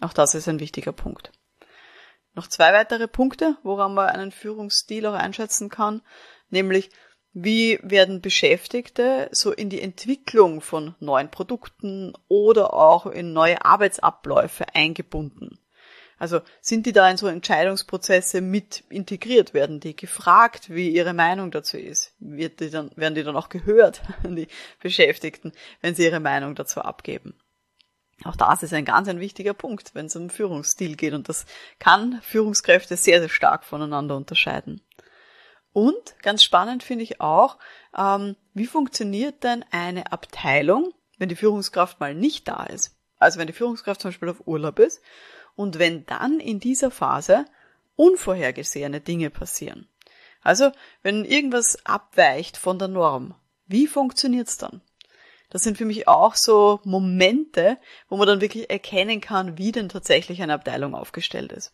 Auch 0.00 0.12
das 0.12 0.36
ist 0.36 0.46
ein 0.46 0.60
wichtiger 0.60 0.92
Punkt. 0.92 1.32
Noch 2.36 2.46
zwei 2.46 2.72
weitere 2.72 3.08
Punkte, 3.08 3.56
woran 3.64 3.94
man 3.94 4.10
einen 4.10 4.30
Führungsstil 4.30 5.06
auch 5.06 5.14
einschätzen 5.14 5.70
kann, 5.70 6.02
nämlich 6.50 6.88
wie 7.34 7.78
werden 7.82 8.20
Beschäftigte 8.20 9.28
so 9.32 9.52
in 9.52 9.70
die 9.70 9.80
Entwicklung 9.80 10.60
von 10.60 10.94
neuen 11.00 11.30
Produkten 11.30 12.12
oder 12.28 12.74
auch 12.74 13.06
in 13.06 13.32
neue 13.32 13.64
Arbeitsabläufe 13.64 14.66
eingebunden? 14.74 15.58
Also 16.18 16.40
sind 16.60 16.86
die 16.86 16.92
da 16.92 17.10
in 17.10 17.16
so 17.16 17.26
Entscheidungsprozesse 17.26 18.42
mit 18.42 18.84
integriert? 18.90 19.54
Werden 19.54 19.80
die 19.80 19.96
gefragt, 19.96 20.70
wie 20.70 20.90
ihre 20.90 21.14
Meinung 21.14 21.50
dazu 21.50 21.76
ist? 21.76 22.14
Wird 22.20 22.60
die 22.60 22.70
dann, 22.70 22.92
werden 22.94 23.16
die 23.16 23.24
dann 23.24 23.34
auch 23.34 23.48
gehört, 23.48 24.02
die 24.24 24.46
Beschäftigten, 24.80 25.52
wenn 25.80 25.94
sie 25.96 26.04
ihre 26.04 26.20
Meinung 26.20 26.54
dazu 26.54 26.80
abgeben? 26.80 27.34
Auch 28.24 28.36
das 28.36 28.62
ist 28.62 28.72
ein 28.72 28.84
ganz 28.84 29.08
ein 29.08 29.18
wichtiger 29.18 29.54
Punkt, 29.54 29.94
wenn 29.94 30.06
es 30.06 30.14
um 30.14 30.30
Führungsstil 30.30 30.94
geht 30.94 31.14
und 31.14 31.28
das 31.28 31.44
kann 31.78 32.20
Führungskräfte 32.22 32.96
sehr, 32.96 33.18
sehr 33.18 33.28
stark 33.28 33.64
voneinander 33.64 34.16
unterscheiden. 34.16 34.80
Und 35.72 36.18
ganz 36.22 36.42
spannend 36.42 36.82
finde 36.82 37.04
ich 37.04 37.20
auch, 37.20 37.58
ähm, 37.96 38.36
wie 38.54 38.66
funktioniert 38.66 39.42
denn 39.42 39.64
eine 39.70 40.12
Abteilung, 40.12 40.92
wenn 41.18 41.28
die 41.28 41.36
Führungskraft 41.36 42.00
mal 42.00 42.14
nicht 42.14 42.48
da 42.48 42.64
ist? 42.64 42.96
Also 43.18 43.38
wenn 43.38 43.46
die 43.46 43.52
Führungskraft 43.52 44.00
zum 44.00 44.10
Beispiel 44.10 44.28
auf 44.28 44.46
Urlaub 44.46 44.78
ist 44.78 45.00
und 45.54 45.78
wenn 45.78 46.04
dann 46.06 46.40
in 46.40 46.60
dieser 46.60 46.90
Phase 46.90 47.44
unvorhergesehene 47.96 49.00
Dinge 49.00 49.30
passieren. 49.30 49.88
Also 50.42 50.72
wenn 51.02 51.24
irgendwas 51.24 51.86
abweicht 51.86 52.56
von 52.56 52.78
der 52.78 52.88
Norm, 52.88 53.34
wie 53.66 53.86
funktioniert's 53.86 54.58
dann? 54.58 54.82
Das 55.50 55.62
sind 55.62 55.76
für 55.76 55.84
mich 55.84 56.08
auch 56.08 56.34
so 56.34 56.80
Momente, 56.84 57.76
wo 58.08 58.16
man 58.16 58.26
dann 58.26 58.40
wirklich 58.40 58.70
erkennen 58.70 59.20
kann, 59.20 59.58
wie 59.58 59.70
denn 59.70 59.90
tatsächlich 59.90 60.42
eine 60.42 60.54
Abteilung 60.54 60.94
aufgestellt 60.94 61.52
ist. 61.52 61.72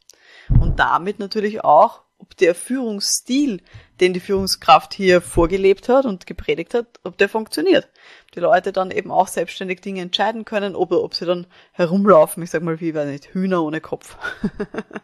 Und 0.49 0.81
damit 0.81 1.21
natürlich 1.21 1.63
auch, 1.65 2.03
ob 2.19 2.37
der 2.37 2.55
Führungsstil, 2.55 3.63
den 4.01 4.13
die 4.13 4.21
Führungskraft 4.21 4.93
hier 4.93 5.21
vorgelebt 5.21 5.89
hat 5.89 6.05
und 6.05 6.27
gepredigt 6.27 6.75
hat, 6.75 7.01
ob 7.05 7.17
der 7.17 7.29
funktioniert. 7.29 7.89
Die 8.35 8.41
Leute 8.41 8.73
dann 8.73 8.91
eben 8.91 9.11
auch 9.11 9.29
selbstständig 9.29 9.81
Dinge 9.81 10.03
entscheiden 10.03 10.45
können, 10.45 10.77
ob, 10.77 10.93
ob 10.93 11.15
sie 11.15 11.27
dann 11.27 11.47
herumlaufen, 11.73 12.43
ich 12.43 12.51
sag 12.51 12.63
mal, 12.63 12.81
wie, 12.81 12.95
weiß 12.95 13.09
nicht, 13.09 13.35
Hühner 13.35 13.63
ohne 13.63 13.81
Kopf. 13.81 14.17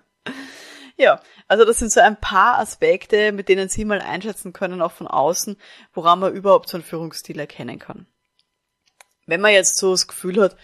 ja, 0.97 1.21
also 1.49 1.65
das 1.65 1.79
sind 1.79 1.93
so 1.93 2.01
ein 2.01 2.21
paar 2.21 2.59
Aspekte, 2.59 3.33
mit 3.33 3.49
denen 3.49 3.69
Sie 3.69 3.85
mal 3.85 4.01
einschätzen 4.01 4.53
können, 4.53 4.83
auch 4.83 4.93
von 4.93 5.07
außen, 5.07 5.57
woran 5.93 6.19
man 6.19 6.35
überhaupt 6.35 6.69
so 6.69 6.77
einen 6.77 6.85
Führungsstil 6.85 7.39
erkennen 7.39 7.79
kann. 7.79 8.07
Wenn 9.27 9.41
man 9.41 9.53
jetzt 9.53 9.77
so 9.79 9.93
das 9.93 10.07
Gefühl 10.07 10.43
hat, 10.43 10.57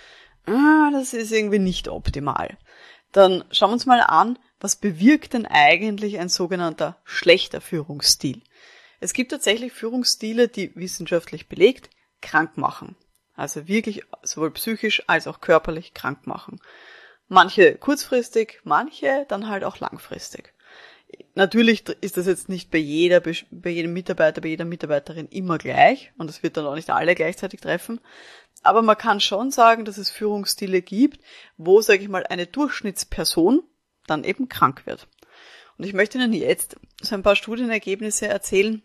ah, 0.46 0.90
das 0.92 1.14
ist 1.14 1.32
irgendwie 1.32 1.58
nicht 1.58 1.88
optimal, 1.88 2.58
dann 3.12 3.44
schauen 3.50 3.70
wir 3.70 3.74
uns 3.74 3.86
mal 3.86 4.00
an, 4.00 4.38
was 4.60 4.76
bewirkt 4.76 5.32
denn 5.32 5.46
eigentlich 5.46 6.18
ein 6.18 6.28
sogenannter 6.28 6.98
schlechter 7.04 7.60
Führungsstil? 7.60 8.42
Es 9.00 9.14
gibt 9.14 9.30
tatsächlich 9.30 9.72
Führungsstile, 9.72 10.48
die 10.48 10.76
wissenschaftlich 10.76 11.48
belegt 11.48 11.90
krank 12.20 12.56
machen. 12.58 12.96
Also 13.34 13.66
wirklich 13.66 14.02
sowohl 14.22 14.50
psychisch 14.52 15.02
als 15.06 15.26
auch 15.26 15.40
körperlich 15.40 15.94
krank 15.94 16.26
machen. 16.26 16.60
Manche 17.28 17.76
kurzfristig, 17.76 18.60
manche 18.64 19.24
dann 19.28 19.48
halt 19.48 19.64
auch 19.64 19.78
langfristig. 19.78 20.52
Natürlich 21.34 21.88
ist 21.88 22.18
das 22.18 22.26
jetzt 22.26 22.48
nicht 22.48 22.70
bei 22.70 22.78
jeder, 22.78 23.20
bei 23.20 23.70
jedem 23.70 23.92
Mitarbeiter, 23.92 24.40
bei 24.40 24.48
jeder 24.48 24.64
Mitarbeiterin 24.64 25.26
immer 25.28 25.58
gleich 25.58 26.12
und 26.18 26.28
es 26.28 26.42
wird 26.42 26.56
dann 26.56 26.66
auch 26.66 26.74
nicht 26.74 26.90
alle 26.90 27.14
gleichzeitig 27.14 27.60
treffen. 27.60 28.00
Aber 28.62 28.82
man 28.82 28.98
kann 28.98 29.20
schon 29.20 29.50
sagen, 29.50 29.84
dass 29.84 29.96
es 29.96 30.10
Führungsstile 30.10 30.82
gibt, 30.82 31.20
wo, 31.56 31.80
sage 31.80 32.02
ich 32.02 32.08
mal, 32.08 32.26
eine 32.26 32.46
Durchschnittsperson 32.46 33.62
dann 34.10 34.24
eben 34.24 34.48
krank 34.48 34.86
wird. 34.86 35.08
Und 35.78 35.84
ich 35.84 35.94
möchte 35.94 36.18
Ihnen 36.18 36.32
jetzt 36.32 36.76
so 37.00 37.14
ein 37.14 37.22
paar 37.22 37.36
Studienergebnisse 37.36 38.28
erzählen, 38.28 38.82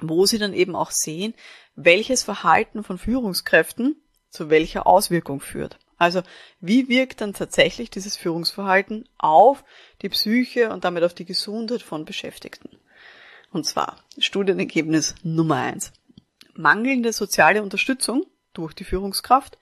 wo 0.00 0.26
Sie 0.26 0.38
dann 0.38 0.54
eben 0.54 0.74
auch 0.74 0.90
sehen, 0.90 1.34
welches 1.76 2.24
Verhalten 2.24 2.82
von 2.82 2.98
Führungskräften 2.98 3.96
zu 4.30 4.50
welcher 4.50 4.86
Auswirkung 4.86 5.40
führt. 5.40 5.78
Also 5.96 6.22
wie 6.60 6.88
wirkt 6.88 7.20
dann 7.20 7.34
tatsächlich 7.34 7.90
dieses 7.90 8.16
Führungsverhalten 8.16 9.08
auf 9.18 9.64
die 10.02 10.08
Psyche 10.08 10.70
und 10.70 10.84
damit 10.84 11.02
auf 11.02 11.14
die 11.14 11.24
Gesundheit 11.24 11.82
von 11.82 12.04
Beschäftigten? 12.04 12.78
Und 13.50 13.66
zwar 13.66 13.96
Studienergebnis 14.18 15.14
Nummer 15.22 15.56
eins: 15.56 15.92
Mangelnde 16.54 17.12
soziale 17.12 17.62
Unterstützung 17.62 18.26
durch 18.52 18.74
die 18.74 18.84
Führungskraft 18.84 19.58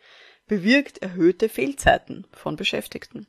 bewirkt 0.46 0.98
erhöhte 0.98 1.48
Fehlzeiten 1.48 2.26
von 2.32 2.56
Beschäftigten. 2.56 3.26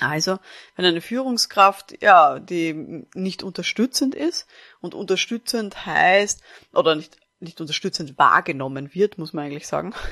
Also, 0.00 0.38
wenn 0.76 0.84
eine 0.84 1.00
Führungskraft, 1.00 2.02
ja, 2.02 2.38
die 2.38 3.06
nicht 3.14 3.42
unterstützend 3.42 4.14
ist 4.14 4.46
und 4.80 4.94
unterstützend 4.94 5.86
heißt, 5.86 6.42
oder 6.72 6.94
nicht 6.94 7.16
nicht 7.40 7.60
unterstützend 7.60 8.18
wahrgenommen 8.18 8.94
wird, 8.94 9.18
muss 9.18 9.32
man 9.32 9.46
eigentlich 9.46 9.66
sagen. 9.66 9.94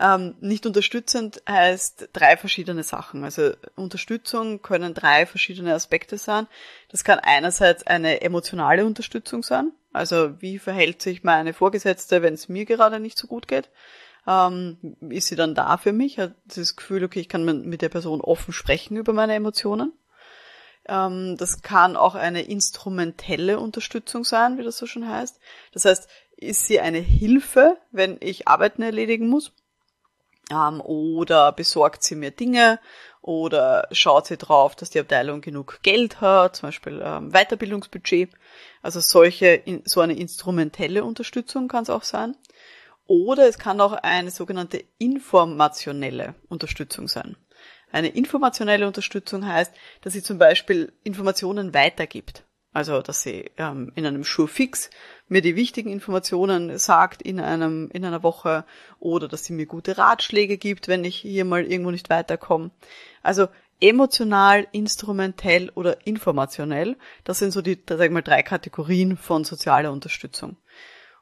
Ähm, 0.00 0.34
nicht 0.40 0.66
unterstützend 0.66 1.40
heißt 1.48 2.08
drei 2.12 2.36
verschiedene 2.36 2.82
Sachen. 2.82 3.22
Also 3.22 3.52
Unterstützung 3.76 4.60
können 4.60 4.92
drei 4.92 5.24
verschiedene 5.24 5.72
Aspekte 5.72 6.18
sein. 6.18 6.48
Das 6.88 7.04
kann 7.04 7.20
einerseits 7.20 7.86
eine 7.86 8.20
emotionale 8.20 8.84
Unterstützung 8.86 9.44
sein. 9.44 9.70
Also 9.92 10.42
wie 10.42 10.58
verhält 10.58 11.00
sich 11.00 11.22
meine 11.22 11.54
Vorgesetzte, 11.54 12.22
wenn 12.22 12.34
es 12.34 12.48
mir 12.48 12.64
gerade 12.64 12.98
nicht 12.98 13.16
so 13.16 13.28
gut 13.28 13.46
geht? 13.46 13.70
Ähm, 14.26 14.96
ist 15.10 15.28
sie 15.28 15.36
dann 15.36 15.54
da 15.54 15.76
für 15.76 15.92
mich? 15.92 16.18
Hat 16.18 16.34
das 16.46 16.76
Gefühl, 16.76 17.04
okay, 17.04 17.20
ich 17.20 17.28
kann 17.28 17.44
mit 17.44 17.82
der 17.82 17.88
Person 17.88 18.20
offen 18.20 18.52
sprechen 18.52 18.96
über 18.96 19.12
meine 19.12 19.34
Emotionen? 19.34 19.92
Ähm, 20.86 21.36
das 21.36 21.62
kann 21.62 21.96
auch 21.96 22.14
eine 22.14 22.42
instrumentelle 22.42 23.58
Unterstützung 23.58 24.24
sein, 24.24 24.58
wie 24.58 24.64
das 24.64 24.78
so 24.78 24.86
schon 24.86 25.08
heißt. 25.08 25.38
Das 25.72 25.84
heißt, 25.84 26.08
ist 26.36 26.66
sie 26.66 26.80
eine 26.80 26.98
Hilfe, 26.98 27.78
wenn 27.90 28.16
ich 28.20 28.48
Arbeiten 28.48 28.82
erledigen 28.82 29.28
muss? 29.28 29.52
Ähm, 30.50 30.80
oder 30.80 31.52
besorgt 31.52 32.02
sie 32.02 32.16
mir 32.16 32.30
Dinge? 32.30 32.80
Oder 33.22 33.88
schaut 33.92 34.26
sie 34.26 34.36
drauf, 34.36 34.76
dass 34.76 34.90
die 34.90 35.00
Abteilung 35.00 35.40
genug 35.40 35.80
Geld 35.82 36.20
hat, 36.20 36.56
zum 36.56 36.68
Beispiel 36.68 37.02
ähm, 37.02 37.30
Weiterbildungsbudget? 37.32 38.30
Also 38.82 39.00
solche, 39.00 39.62
so 39.86 40.02
eine 40.02 40.14
instrumentelle 40.14 41.04
Unterstützung 41.04 41.68
kann 41.68 41.84
es 41.84 41.90
auch 41.90 42.02
sein. 42.02 42.36
Oder 43.06 43.48
es 43.48 43.58
kann 43.58 43.80
auch 43.80 43.92
eine 43.92 44.30
sogenannte 44.30 44.84
informationelle 44.98 46.34
Unterstützung 46.48 47.08
sein. 47.08 47.36
Eine 47.92 48.08
informationelle 48.08 48.86
Unterstützung 48.86 49.46
heißt, 49.46 49.72
dass 50.00 50.14
sie 50.14 50.22
zum 50.22 50.38
Beispiel 50.38 50.92
Informationen 51.04 51.74
weitergibt. 51.74 52.44
Also, 52.72 53.02
dass 53.02 53.22
sie 53.22 53.52
ähm, 53.56 53.92
in 53.94 54.04
einem 54.04 54.24
Schurfix 54.24 54.90
mir 55.28 55.42
die 55.42 55.54
wichtigen 55.54 55.90
Informationen 55.90 56.76
sagt 56.76 57.22
in 57.22 57.38
einem, 57.38 57.88
in 57.92 58.04
einer 58.04 58.24
Woche 58.24 58.64
oder 58.98 59.28
dass 59.28 59.44
sie 59.44 59.52
mir 59.52 59.66
gute 59.66 59.96
Ratschläge 59.96 60.58
gibt, 60.58 60.88
wenn 60.88 61.04
ich 61.04 61.14
hier 61.14 61.44
mal 61.44 61.64
irgendwo 61.64 61.92
nicht 61.92 62.10
weiterkomme. 62.10 62.72
Also, 63.22 63.46
emotional, 63.80 64.66
instrumentell 64.72 65.70
oder 65.76 66.04
informationell, 66.04 66.96
das 67.22 67.38
sind 67.38 67.52
so 67.52 67.62
die, 67.62 67.80
sag 67.88 68.00
ich 68.00 68.10
mal, 68.10 68.22
drei 68.22 68.42
Kategorien 68.42 69.16
von 69.16 69.44
sozialer 69.44 69.92
Unterstützung. 69.92 70.56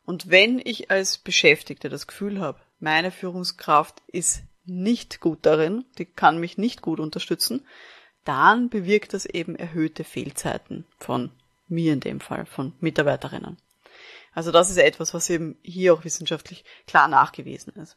Und 0.05 0.31
wenn 0.31 0.61
ich 0.63 0.91
als 0.91 1.19
Beschäftigte 1.19 1.89
das 1.89 2.07
Gefühl 2.07 2.41
habe, 2.41 2.61
meine 2.81 3.11
Führungskraft 3.11 4.03
ist 4.09 4.43
nicht 4.65 5.21
gut 5.21 5.41
darin, 5.43 5.85
die 5.99 6.05
kann 6.05 6.39
mich 6.39 6.59
nicht 6.59 6.83
gut 6.83 7.01
unterstützen, 7.01 7.67
dann 8.25 8.69
bewirkt 8.69 9.15
das 9.15 9.27
eben 9.27 9.57
erhöhte 9.57 10.05
Fehlzeiten 10.05 10.87
von 10.99 11.31
mir 11.69 11.93
in 11.93 12.01
dem 12.01 12.21
Fall, 12.21 12.47
von 12.47 12.75
Mitarbeiterinnen. 12.81 13.57
Also 14.33 14.51
das 14.51 14.71
ist 14.71 14.79
etwas, 14.79 15.15
was 15.15 15.31
eben 15.31 15.59
hier 15.63 15.95
auch 15.95 16.05
wissenschaftlich 16.05 16.65
klar 16.87 17.09
nachgewiesen 17.09 17.75
ist. 17.75 17.97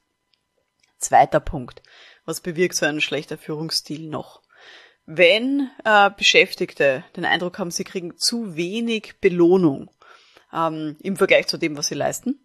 Zweiter 0.98 1.40
Punkt. 1.40 1.82
Was 2.26 2.42
bewirkt 2.42 2.76
so 2.76 2.86
ein 2.86 3.02
schlechter 3.02 3.38
Führungsstil 3.38 4.10
noch? 4.10 4.42
Wenn 5.06 5.70
äh, 5.84 6.10
Beschäftigte 6.10 7.04
den 7.16 7.26
Eindruck 7.26 7.60
haben, 7.60 7.70
sie 7.70 7.84
kriegen 7.84 8.18
zu 8.18 8.56
wenig 8.56 9.16
Belohnung 9.22 9.92
ähm, 10.56 10.96
im 11.02 11.18
Vergleich 11.18 11.48
zu 11.48 11.58
dem, 11.58 11.78
was 11.78 11.88
sie 11.88 11.96
leisten, 11.96 12.40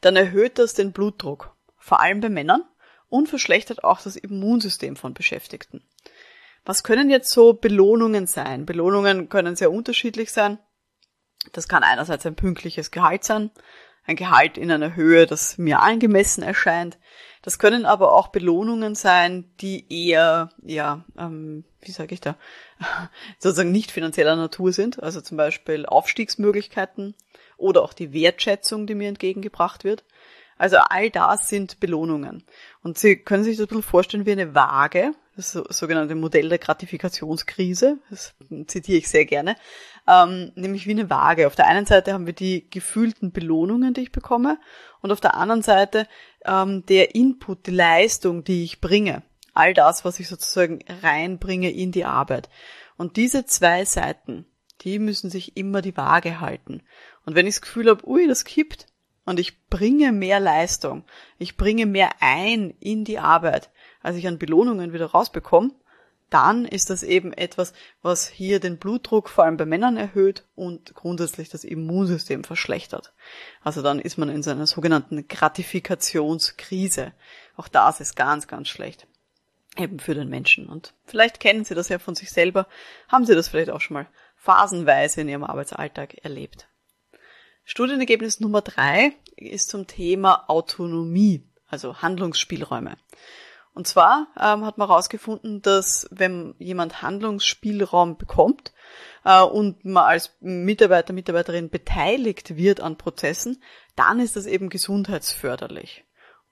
dann 0.00 0.16
erhöht 0.16 0.58
das 0.58 0.74
den 0.74 0.92
Blutdruck, 0.92 1.54
vor 1.76 2.00
allem 2.00 2.20
bei 2.20 2.28
Männern, 2.28 2.64
und 3.08 3.28
verschlechtert 3.28 3.84
auch 3.84 4.00
das 4.00 4.16
Immunsystem 4.16 4.96
von 4.96 5.14
Beschäftigten. 5.14 5.82
Was 6.64 6.82
können 6.82 7.10
jetzt 7.10 7.30
so 7.30 7.54
Belohnungen 7.54 8.26
sein? 8.26 8.66
Belohnungen 8.66 9.28
können 9.28 9.56
sehr 9.56 9.72
unterschiedlich 9.72 10.30
sein. 10.30 10.58
Das 11.52 11.68
kann 11.68 11.82
einerseits 11.82 12.26
ein 12.26 12.36
pünktliches 12.36 12.90
Gehalt 12.90 13.24
sein, 13.24 13.50
ein 14.04 14.16
Gehalt 14.16 14.58
in 14.58 14.70
einer 14.70 14.94
Höhe, 14.94 15.26
das 15.26 15.58
mir 15.58 15.80
angemessen 15.80 16.42
erscheint. 16.42 16.98
Das 17.42 17.58
können 17.58 17.86
aber 17.86 18.12
auch 18.12 18.28
Belohnungen 18.28 18.94
sein, 18.94 19.50
die 19.60 19.86
eher, 19.88 20.50
ja, 20.62 21.04
ähm, 21.18 21.64
wie 21.80 21.90
sage 21.90 22.12
ich 22.12 22.20
da, 22.20 22.36
sozusagen 23.38 23.72
nicht 23.72 23.90
finanzieller 23.90 24.36
Natur 24.36 24.72
sind. 24.72 25.02
Also 25.02 25.22
zum 25.22 25.38
Beispiel 25.38 25.86
Aufstiegsmöglichkeiten 25.86 27.14
oder 27.60 27.82
auch 27.82 27.92
die 27.92 28.12
Wertschätzung, 28.12 28.86
die 28.86 28.94
mir 28.94 29.08
entgegengebracht 29.08 29.84
wird. 29.84 30.04
Also 30.60 30.76
all 30.76 31.08
das 31.08 31.48
sind 31.48 31.80
Belohnungen. 31.80 32.44
Und 32.82 32.98
Sie 32.98 33.16
können 33.16 33.44
sich 33.44 33.56
das 33.56 33.64
ein 33.64 33.68
bisschen 33.68 33.82
vorstellen 33.82 34.26
wie 34.26 34.32
eine 34.32 34.54
Waage, 34.54 35.12
das 35.34 35.52
sogenannte 35.52 36.14
Modell 36.14 36.50
der 36.50 36.58
Gratifikationskrise, 36.58 37.98
das 38.10 38.34
zitiere 38.66 38.98
ich 38.98 39.08
sehr 39.08 39.24
gerne, 39.24 39.56
ähm, 40.06 40.52
nämlich 40.56 40.86
wie 40.86 40.90
eine 40.90 41.08
Waage. 41.08 41.46
Auf 41.46 41.56
der 41.56 41.66
einen 41.66 41.86
Seite 41.86 42.12
haben 42.12 42.26
wir 42.26 42.34
die 42.34 42.68
gefühlten 42.68 43.32
Belohnungen, 43.32 43.94
die 43.94 44.02
ich 44.02 44.12
bekomme, 44.12 44.58
und 45.00 45.12
auf 45.12 45.20
der 45.20 45.34
anderen 45.34 45.62
Seite 45.62 46.06
ähm, 46.44 46.84
der 46.86 47.14
Input, 47.14 47.66
die 47.66 47.70
Leistung, 47.70 48.44
die 48.44 48.64
ich 48.64 48.82
bringe. 48.82 49.22
All 49.54 49.72
das, 49.72 50.04
was 50.04 50.20
ich 50.20 50.28
sozusagen 50.28 50.80
reinbringe 51.02 51.70
in 51.70 51.90
die 51.90 52.04
Arbeit. 52.04 52.50
Und 52.98 53.16
diese 53.16 53.46
zwei 53.46 53.84
Seiten, 53.86 54.44
die 54.82 54.98
müssen 54.98 55.30
sich 55.30 55.56
immer 55.56 55.82
die 55.82 55.96
Waage 55.96 56.40
halten. 56.40 56.82
Und 57.24 57.34
wenn 57.34 57.46
ich 57.46 57.54
das 57.54 57.62
Gefühl 57.62 57.88
habe, 57.88 58.06
ui, 58.08 58.26
das 58.26 58.44
kippt, 58.44 58.86
und 59.26 59.38
ich 59.38 59.66
bringe 59.68 60.12
mehr 60.12 60.40
Leistung, 60.40 61.04
ich 61.38 61.56
bringe 61.56 61.86
mehr 61.86 62.10
ein 62.20 62.74
in 62.80 63.04
die 63.04 63.18
Arbeit, 63.18 63.70
als 64.02 64.16
ich 64.16 64.26
an 64.26 64.38
Belohnungen 64.38 64.92
wieder 64.92 65.06
rausbekomme, 65.06 65.70
dann 66.30 66.64
ist 66.64 66.90
das 66.90 67.02
eben 67.02 67.32
etwas, 67.32 67.72
was 68.02 68.28
hier 68.28 68.60
den 68.60 68.78
Blutdruck 68.78 69.28
vor 69.28 69.44
allem 69.44 69.56
bei 69.56 69.66
Männern 69.66 69.96
erhöht 69.96 70.44
und 70.54 70.94
grundsätzlich 70.94 71.48
das 71.48 71.64
Immunsystem 71.64 72.44
verschlechtert. 72.44 73.12
Also 73.62 73.82
dann 73.82 73.98
ist 73.98 74.16
man 74.16 74.28
in 74.28 74.42
so 74.42 74.50
einer 74.50 74.66
sogenannten 74.66 75.26
Gratifikationskrise. 75.26 77.12
Auch 77.56 77.68
das 77.68 78.00
ist 78.00 78.14
ganz, 78.14 78.46
ganz 78.46 78.68
schlecht. 78.68 79.06
Eben 79.76 79.98
für 79.98 80.14
den 80.14 80.28
Menschen. 80.28 80.68
Und 80.68 80.94
vielleicht 81.04 81.40
kennen 81.40 81.64
Sie 81.64 81.74
das 81.74 81.88
ja 81.88 81.98
von 81.98 82.14
sich 82.14 82.30
selber, 82.30 82.66
haben 83.08 83.26
Sie 83.26 83.34
das 83.34 83.48
vielleicht 83.48 83.70
auch 83.70 83.80
schon 83.80 83.94
mal 83.94 84.06
phasenweise 84.36 85.20
in 85.20 85.28
Ihrem 85.28 85.44
Arbeitsalltag 85.44 86.14
erlebt. 86.24 86.69
Studienergebnis 87.64 88.40
Nummer 88.40 88.62
drei 88.62 89.12
ist 89.36 89.70
zum 89.70 89.86
Thema 89.86 90.44
Autonomie, 90.48 91.48
also 91.66 91.96
Handlungsspielräume. 91.96 92.96
Und 93.72 93.86
zwar 93.86 94.26
ähm, 94.36 94.64
hat 94.64 94.78
man 94.78 94.88
herausgefunden, 94.88 95.62
dass 95.62 96.08
wenn 96.10 96.54
jemand 96.58 97.02
Handlungsspielraum 97.02 98.18
bekommt 98.18 98.72
äh, 99.24 99.40
und 99.40 99.84
man 99.84 100.04
als 100.04 100.36
Mitarbeiter, 100.40 101.12
Mitarbeiterin 101.12 101.70
beteiligt 101.70 102.56
wird 102.56 102.80
an 102.80 102.98
Prozessen, 102.98 103.62
dann 103.94 104.18
ist 104.18 104.36
das 104.36 104.46
eben 104.46 104.68
gesundheitsförderlich. 104.68 106.04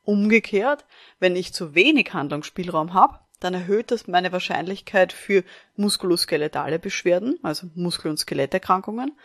Umgekehrt, 0.05 0.87
wenn 1.19 1.37
ich 1.37 1.53
zu 1.53 1.75
wenig 1.75 2.15
Handlungsspielraum 2.15 2.95
habe, 2.95 3.19
dann 3.41 3.55
erhöht 3.55 3.91
das 3.91 4.09
meine 4.09 4.33
Wahrscheinlichkeit 4.33 5.13
für 5.13 5.45
muskuloskeletale 5.77 6.79
Beschwerden, 6.79 7.39
also 7.43 7.69
Muskel- 7.75 8.11
und 8.11 8.19
Skeletterkrankungen 8.19 9.17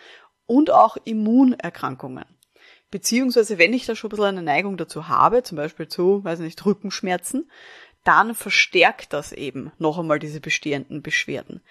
und 0.46 0.72
auch 0.72 0.98
Immunerkrankungen. 1.04 2.26
Beziehungsweise, 2.92 3.58
wenn 3.58 3.74
ich 3.74 3.86
da 3.86 3.96
schon 3.96 4.10
ein 4.10 4.12
bisschen 4.12 4.26
eine 4.26 4.44
Neigung 4.44 4.78
dazu 4.78 5.08
habe, 5.08 5.42
zum 5.44 5.56
Beispiel 5.56 5.88
zu, 5.88 6.24
weiß 6.24 6.40
nicht, 6.40 6.64
Rückenschmerzen, 6.66 7.50
dann 8.04 8.36
verstärkt 8.36 9.14
das 9.14 9.32
eben 9.32 9.72
noch 9.78 9.98
einmal 9.98 10.20
diese 10.20 10.40
bestehenden 10.40 11.02
Beschwerden. 11.02 11.62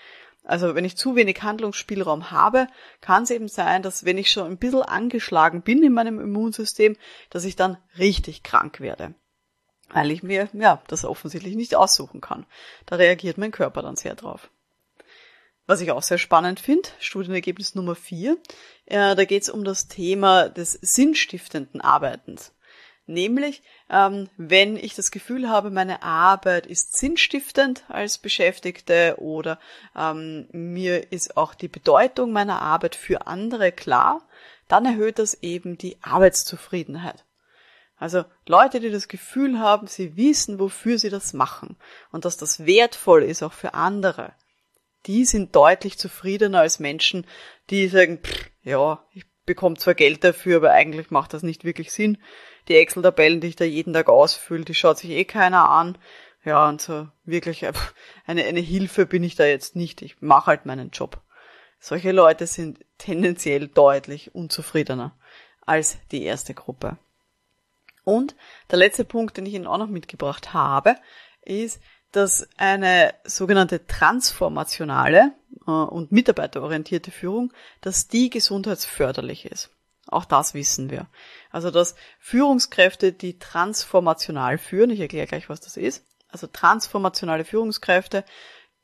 Also 0.45 0.75
wenn 0.75 0.85
ich 0.85 0.97
zu 0.97 1.15
wenig 1.15 1.43
Handlungsspielraum 1.43 2.31
habe, 2.33 2.67
kann 3.01 3.23
es 3.23 3.31
eben 3.31 3.49
sein, 3.49 3.83
dass 3.83 4.05
wenn 4.05 4.19
ich 4.19 4.31
schon 4.31 4.47
ein 4.47 4.59
bisschen 4.59 4.83
angeschlagen 4.83 5.63
bin 5.63 5.83
in 5.83 5.93
meinem 5.93 6.19
Immunsystem, 6.21 6.97
dass 7.31 7.45
ich 7.45 7.55
dann 7.55 7.79
richtig 7.99 8.43
krank 8.43 8.81
werde. 8.81 9.15
Weil 9.91 10.11
ich 10.11 10.23
mir, 10.23 10.49
ja, 10.55 10.83
das 10.89 11.05
offensichtlich 11.05 11.55
nicht 11.55 11.77
aussuchen 11.77 12.21
kann. 12.21 12.47
Da 12.87 12.97
reagiert 12.97 13.39
mein 13.39 13.53
Körper 13.53 13.83
dann 13.83 13.95
sehr 13.95 14.15
drauf. 14.15 14.51
Was 15.67 15.81
ich 15.81 15.93
auch 15.93 16.03
sehr 16.03 16.19
spannend 16.19 16.59
finde, 16.59 16.89
Studienergebnis 16.99 17.75
Nummer 17.75 17.95
vier, 17.95 18.37
äh, 18.87 19.15
da 19.15 19.25
geht 19.25 19.43
es 19.43 19.49
um 19.49 19.65
das 19.65 19.87
Thema 19.87 20.49
des 20.49 20.73
sinnstiftenden 20.73 21.81
Arbeitens. 21.81 22.53
Nämlich, 23.07 23.63
ähm, 23.91 24.29
wenn 24.37 24.77
ich 24.77 24.95
das 24.95 25.11
Gefühl 25.11 25.49
habe, 25.49 25.71
meine 25.71 26.03
Arbeit 26.03 26.67
ist 26.67 26.97
sinnstiftend 26.99 27.85
als 27.89 28.19
Beschäftigte 28.19 29.17
oder 29.19 29.59
ähm, 29.97 30.49
mir 30.53 31.13
ist 31.13 31.37
auch 31.37 31.55
die 31.55 31.69
Bedeutung 31.69 32.33
meiner 32.33 32.63
Arbeit 32.63 32.95
für 32.95 33.27
andere 33.27 33.73
klar, 33.73 34.27
dann 34.69 34.85
erhöht 34.85 35.19
das 35.19 35.43
eben 35.43 35.79
die 35.79 35.97
Arbeitszufriedenheit. 36.01 37.25
Also 37.97 38.25
Leute, 38.47 38.81
die 38.81 38.91
das 38.91 39.09
Gefühl 39.09 39.59
haben, 39.59 39.87
sie 39.87 40.17
wissen, 40.17 40.59
wofür 40.59 40.99
sie 40.99 41.11
das 41.11 41.33
machen 41.33 41.77
und 42.11 42.25
dass 42.25 42.37
das 42.37 42.67
wertvoll 42.67 43.23
ist 43.23 43.43
auch 43.43 43.53
für 43.53 43.75
andere, 43.75 44.33
die 45.07 45.25
sind 45.25 45.55
deutlich 45.57 45.99
zufriedener 45.99 46.61
als 46.61 46.79
Menschen, 46.79 47.27
die 47.71 47.89
sagen, 47.89 48.19
pff, 48.23 48.51
ja, 48.63 49.05
ich 49.13 49.25
bekomme 49.45 49.77
zwar 49.77 49.95
Geld 49.95 50.23
dafür, 50.25 50.59
aber 50.59 50.73
eigentlich 50.73 51.11
macht 51.11 51.35
das 51.35 51.43
nicht 51.43 51.65
wirklich 51.65 51.93
Sinn. 51.93 52.19
Die 52.69 52.77
Excel-Tabellen, 52.77 53.41
die 53.41 53.49
ich 53.49 53.57
da 53.57 53.65
jeden 53.65 53.93
Tag 53.93 54.09
ausfülle, 54.09 54.65
die 54.65 54.75
schaut 54.75 54.99
sich 54.99 55.11
eh 55.11 55.25
keiner 55.25 55.69
an. 55.69 55.99
Ja, 56.45 56.69
und 56.69 56.81
so 56.81 57.09
wirklich 57.25 57.63
äh, 57.63 57.73
eine, 58.27 58.45
eine 58.45 58.61
Hilfe 58.61 59.07
bin 59.07 59.23
ich 59.23 59.35
da 59.35 59.45
jetzt 59.45 59.77
nicht. 59.77 60.03
Ich 60.03 60.21
mache 60.21 60.47
halt 60.47 60.67
meinen 60.67 60.91
Job. 60.91 61.23
Solche 61.79 62.13
Leute 62.13 62.47
sind 62.47 62.85
tendenziell 62.99 63.69
deutlich 63.69 64.35
unzufriedener 64.35 65.17
als 65.67 65.99
die 66.11 66.23
erste 66.25 66.55
Gruppe. 66.55 66.99
Und 68.05 68.37
der 68.71 68.79
letzte 68.79 69.05
Punkt, 69.05 69.37
den 69.37 69.47
ich 69.47 69.55
Ihnen 69.55 69.67
auch 69.67 69.79
noch 69.79 69.89
mitgebracht 69.89 70.53
habe, 70.53 70.97
ist, 71.43 71.81
dass 72.13 72.47
eine 72.57 73.15
sogenannte 73.25 73.87
transformationale 73.87 75.33
äh, 75.67 75.71
und 75.71 76.13
mitarbeiterorientierte 76.13 77.11
Führung, 77.11 77.53
dass 77.81 78.09
die 78.09 78.31
gesundheitsförderlich 78.31 79.47
ist. 79.47 79.71
Auch 80.07 80.25
das 80.25 80.55
wissen 80.55 80.91
wir. 80.91 81.07
Also 81.51 81.71
dass 81.71 81.95
Führungskräfte, 82.19 83.13
die 83.13 83.39
transformational 83.39 84.59
führen, 84.59 84.91
ich 84.91 85.01
erkläre 85.01 85.27
gleich, 85.27 85.49
was 85.49 85.61
das 85.61 85.77
ist, 85.77 86.05
also 86.29 86.47
transformationale 86.47 87.45
Führungskräfte, 87.45 88.25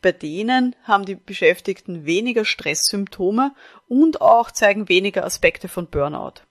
bei 0.01 0.13
denen 0.13 0.77
haben 0.85 1.05
die 1.05 1.17
Beschäftigten 1.17 2.07
weniger 2.07 2.45
Stresssymptome 2.45 3.55
und 3.89 4.21
auch 4.21 4.51
zeigen 4.51 4.89
weniger 4.89 5.25
Aspekte 5.25 5.69
von 5.69 5.89
Burnout. 5.89 6.43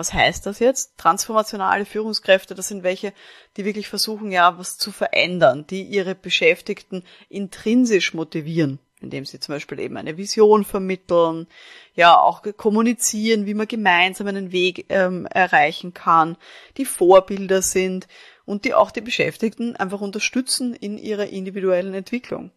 Was 0.00 0.14
heißt 0.14 0.46
das 0.46 0.60
jetzt? 0.60 0.96
Transformationale 0.96 1.84
Führungskräfte, 1.84 2.54
das 2.54 2.68
sind 2.68 2.82
welche, 2.82 3.12
die 3.58 3.66
wirklich 3.66 3.86
versuchen, 3.86 4.32
ja, 4.32 4.58
was 4.58 4.78
zu 4.78 4.92
verändern, 4.92 5.66
die 5.68 5.82
ihre 5.82 6.14
Beschäftigten 6.14 7.04
intrinsisch 7.28 8.14
motivieren, 8.14 8.78
indem 9.02 9.26
sie 9.26 9.40
zum 9.40 9.56
Beispiel 9.56 9.78
eben 9.78 9.98
eine 9.98 10.16
Vision 10.16 10.64
vermitteln, 10.64 11.48
ja, 11.94 12.18
auch 12.18 12.42
kommunizieren, 12.56 13.44
wie 13.44 13.52
man 13.52 13.68
gemeinsam 13.68 14.28
einen 14.28 14.52
Weg 14.52 14.86
ähm, 14.88 15.26
erreichen 15.26 15.92
kann, 15.92 16.38
die 16.78 16.86
Vorbilder 16.86 17.60
sind 17.60 18.08
und 18.46 18.64
die 18.64 18.72
auch 18.72 18.92
die 18.92 19.02
Beschäftigten 19.02 19.76
einfach 19.76 20.00
unterstützen 20.00 20.72
in 20.72 20.96
ihrer 20.96 21.26
individuellen 21.26 21.92
Entwicklung. 21.92 22.52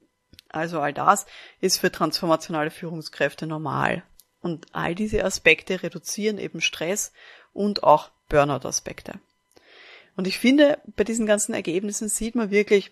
Also 0.47 0.79
all 0.79 0.93
das 0.93 1.25
ist 1.59 1.77
für 1.79 1.91
transformationale 1.91 2.71
Führungskräfte 2.71 3.47
normal. 3.47 4.03
Und 4.43 4.67
all 4.73 4.93
diese 4.93 5.23
Aspekte 5.23 5.81
reduzieren 5.81 6.37
eben 6.37 6.61
Stress 6.61 7.13
und 7.53 7.83
auch 7.83 8.11
Burnout-Aspekte. 8.27 9.13
Und 10.15 10.27
ich 10.27 10.37
finde, 10.37 10.79
bei 10.85 11.05
diesen 11.05 11.25
ganzen 11.25 11.53
Ergebnissen 11.53 12.09
sieht 12.09 12.35
man 12.35 12.51
wirklich, 12.51 12.91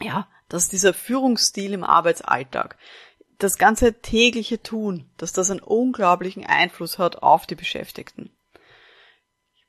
ja, 0.00 0.26
dass 0.48 0.68
dieser 0.68 0.94
Führungsstil 0.94 1.74
im 1.74 1.84
Arbeitsalltag, 1.84 2.76
das 3.38 3.58
ganze 3.58 4.00
tägliche 4.00 4.62
Tun, 4.62 5.08
dass 5.18 5.32
das 5.32 5.50
einen 5.50 5.60
unglaublichen 5.60 6.44
Einfluss 6.44 6.98
hat 6.98 7.22
auf 7.22 7.46
die 7.46 7.54
Beschäftigten. 7.54 8.30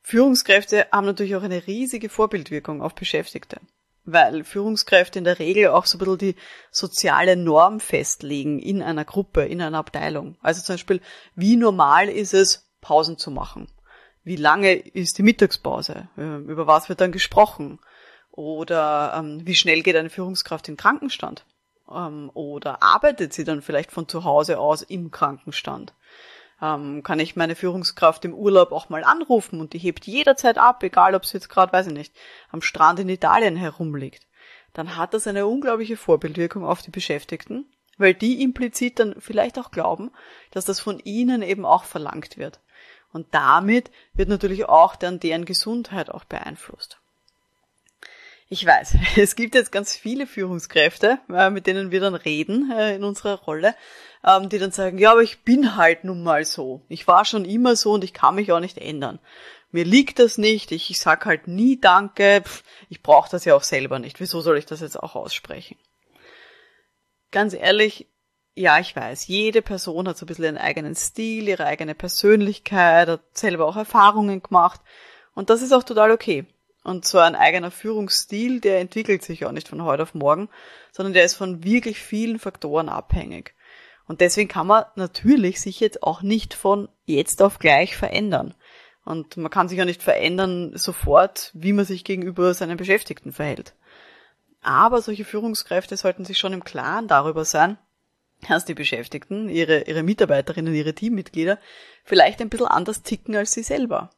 Führungskräfte 0.02 0.88
haben 0.92 1.06
natürlich 1.06 1.36
auch 1.36 1.44
eine 1.44 1.68
riesige 1.68 2.10
Vorbildwirkung 2.10 2.82
auf 2.82 2.96
Beschäftigte 2.96 3.60
weil 4.04 4.44
Führungskräfte 4.44 5.20
in 5.20 5.26
der 5.26 5.40
Regel 5.40 5.70
auch 5.70 5.86
so 5.86 5.98
ein 5.98 6.00
bisschen 6.00 6.18
die 6.18 6.36
soziale 6.72 7.36
Norm 7.36 7.80
festlegen 7.80 8.60
in 8.60 8.82
einer 8.82 9.06
Gruppe, 9.06 9.46
in 9.46 9.62
einer 9.62 9.78
Abteilung. 9.78 10.38
Also 10.42 10.62
zum 10.62 10.74
Beispiel, 10.74 11.02
wie 11.36 11.56
normal 11.56 12.10
ist 12.10 12.34
es, 12.34 12.70
Pausen 12.82 13.18
zu 13.18 13.32
machen? 13.32 13.68
Wie 14.24 14.36
lange 14.36 14.74
ist 14.74 15.18
die 15.18 15.24
Mittagspause? 15.24 16.10
Ähm, 16.18 16.50
über 16.50 16.68
was 16.68 16.90
wird 16.90 17.02
dann 17.02 17.12
gesprochen? 17.12 17.80
Oder 18.32 19.14
ähm, 19.16 19.42
wie 19.46 19.56
schnell 19.56 19.82
geht 19.82 19.96
eine 19.96 20.10
Führungskraft 20.10 20.68
in 20.68 20.78
Krankenstand? 20.78 21.46
Ähm, 21.92 22.32
oder 22.34 22.82
arbeitet 22.82 23.34
sie 23.34 23.44
dann 23.44 23.62
vielleicht 23.62 23.92
von 23.92 24.08
zu 24.08 24.24
Hause 24.24 24.60
aus 24.60 24.82
im 24.82 25.12
Krankenstand? 25.12 25.94
Ähm, 26.62 27.04
kann 27.04 27.20
ich 27.20 27.36
meine 27.36 27.56
Führungskraft 27.56 28.24
im 28.26 28.34
Urlaub 28.34 28.72
auch 28.72 28.90
mal 28.90 29.04
anrufen 29.04 29.60
und 29.60 29.74
die 29.74 29.80
hebt 29.80 30.06
jederzeit 30.06 30.58
ab, 30.58 30.84
egal 30.84 31.16
ob 31.16 31.26
sie 31.26 31.38
jetzt 31.38 31.50
gerade, 31.50 31.74
weiß 31.74 31.88
ich 31.88 31.94
nicht, 31.94 32.14
am 32.52 32.62
Strand 32.62 33.00
in 33.00 33.10
Italien 33.10 33.56
herumliegt. 33.56 34.28
Dann 34.74 34.96
hat 34.96 35.14
das 35.14 35.28
eine 35.28 35.48
unglaubliche 35.48 35.98
Vorbildwirkung 35.98 36.64
auf 36.64 36.82
die 36.82 36.92
Beschäftigten, 36.92 37.66
weil 37.98 38.14
die 38.14 38.42
implizit 38.42 39.00
dann 39.00 39.16
vielleicht 39.20 39.60
auch 39.60 39.72
glauben, 39.72 40.12
dass 40.52 40.66
das 40.66 40.80
von 40.80 41.00
ihnen 41.00 41.42
eben 41.42 41.66
auch 41.66 41.84
verlangt 41.84 42.38
wird. 42.38 42.60
Und 43.12 43.28
damit 43.32 43.92
wird 44.14 44.30
natürlich 44.30 44.66
auch 44.66 44.96
dann 44.96 45.20
deren 45.20 45.46
Gesundheit 45.46 46.10
auch 46.10 46.24
beeinflusst. 46.24 47.02
Ich 48.48 48.66
weiß, 48.66 48.96
es 49.18 49.36
gibt 49.36 49.56
jetzt 49.56 49.72
ganz 49.72 49.96
viele 49.96 50.28
Führungskräfte, 50.28 51.20
äh, 51.30 51.50
mit 51.50 51.68
denen 51.68 51.92
wir 51.92 52.02
dann 52.02 52.16
reden 52.16 52.72
äh, 52.72 52.96
in 52.96 53.04
unserer 53.04 53.40
Rolle, 53.40 53.76
ähm, 54.26 54.50
die 54.50 54.60
dann 54.60 54.72
sagen, 54.72 54.98
ja, 54.98 55.12
aber 55.12 55.22
ich 55.22 55.44
bin 55.44 55.76
halt 55.76 56.04
nun 56.04 56.24
mal 56.24 56.46
so. 56.46 56.82
Ich 56.90 57.08
war 57.08 57.26
schon 57.26 57.46
immer 57.46 57.76
so 57.76 57.94
und 57.94 58.04
ich 58.04 58.14
kann 58.14 58.36
mich 58.36 58.52
auch 58.52 58.60
nicht 58.60 58.78
ändern. 58.78 59.20
Mir 59.72 59.86
liegt 59.86 60.20
das 60.20 60.38
nicht, 60.38 60.72
ich, 60.72 60.90
ich 60.90 61.00
sag 61.00 61.26
halt 61.26 61.48
nie 61.48 61.80
Danke, 61.80 62.42
Pff, 62.44 62.64
ich 62.90 63.02
brauche 63.02 63.30
das 63.30 63.46
ja 63.46 63.56
auch 63.56 63.64
selber 63.64 64.00
nicht. 64.00 64.20
Wieso 64.20 64.42
soll 64.42 64.58
ich 64.58 64.66
das 64.66 64.82
jetzt 64.82 65.02
auch 65.02 65.16
aussprechen? 65.16 65.78
Ganz 67.32 67.54
ehrlich, 67.54 68.08
ja, 68.54 68.80
ich 68.80 68.94
weiß, 68.94 69.28
jede 69.28 69.62
Person 69.62 70.10
hat 70.10 70.18
so 70.18 70.26
ein 70.26 70.28
bisschen 70.28 70.44
ihren 70.44 70.58
eigenen 70.58 70.96
Stil, 70.96 71.48
ihre 71.48 71.66
eigene 71.66 71.96
Persönlichkeit, 71.96 73.08
hat 73.08 73.22
selber 73.34 73.66
auch 73.66 73.78
Erfahrungen 73.78 74.44
gemacht 74.44 74.82
und 75.34 75.50
das 75.50 75.62
ist 75.62 75.72
auch 75.72 75.84
total 75.84 76.12
okay. 76.12 76.46
Und 76.84 77.06
zwar 77.06 77.26
ein 77.26 77.36
eigener 77.36 77.72
Führungsstil, 77.72 78.60
der 78.60 78.80
entwickelt 78.80 79.24
sich 79.24 79.46
auch 79.46 79.52
nicht 79.52 79.68
von 79.68 79.84
heute 79.84 80.04
auf 80.04 80.16
morgen, 80.16 80.50
sondern 80.92 81.14
der 81.14 81.24
ist 81.24 81.36
von 81.36 81.64
wirklich 81.64 82.00
vielen 82.00 82.40
Faktoren 82.40 82.90
abhängig. 82.90 83.54
Und 84.12 84.20
deswegen 84.20 84.50
kann 84.50 84.68
man 84.68 84.84
natürlich 84.96 85.62
sich 85.62 85.80
jetzt 85.80 86.04
auch 86.04 86.22
nicht 86.22 86.54
von 86.54 86.90
jetzt 87.06 87.42
auf 87.42 87.60
gleich 87.60 87.96
verändern. 87.96 88.54
Und 89.06 89.38
man 89.38 89.50
kann 89.50 89.70
sich 89.70 89.80
auch 89.80 89.86
nicht 89.86 90.04
verändern 90.04 90.74
sofort, 90.76 91.50
wie 91.54 91.72
man 91.72 91.86
sich 91.86 92.04
gegenüber 92.04 92.54
seinen 92.54 92.76
Beschäftigten 92.76 93.32
verhält. 93.32 93.74
Aber 94.62 95.02
solche 95.02 95.24
Führungskräfte 95.24 95.96
sollten 95.96 96.26
sich 96.26 96.40
schon 96.40 96.52
im 96.52 96.66
Klaren 96.66 97.08
darüber 97.08 97.46
sein, 97.46 97.78
dass 98.50 98.66
die 98.66 98.74
Beschäftigten, 98.74 99.48
ihre, 99.48 99.84
ihre 99.84 100.04
Mitarbeiterinnen, 100.04 100.76
ihre 100.76 100.94
Teammitglieder 100.94 101.58
vielleicht 102.04 102.42
ein 102.42 102.50
bisschen 102.50 102.68
anders 102.68 103.04
ticken 103.04 103.38
als 103.38 103.54
sie 103.54 103.64
selber. 103.64 104.10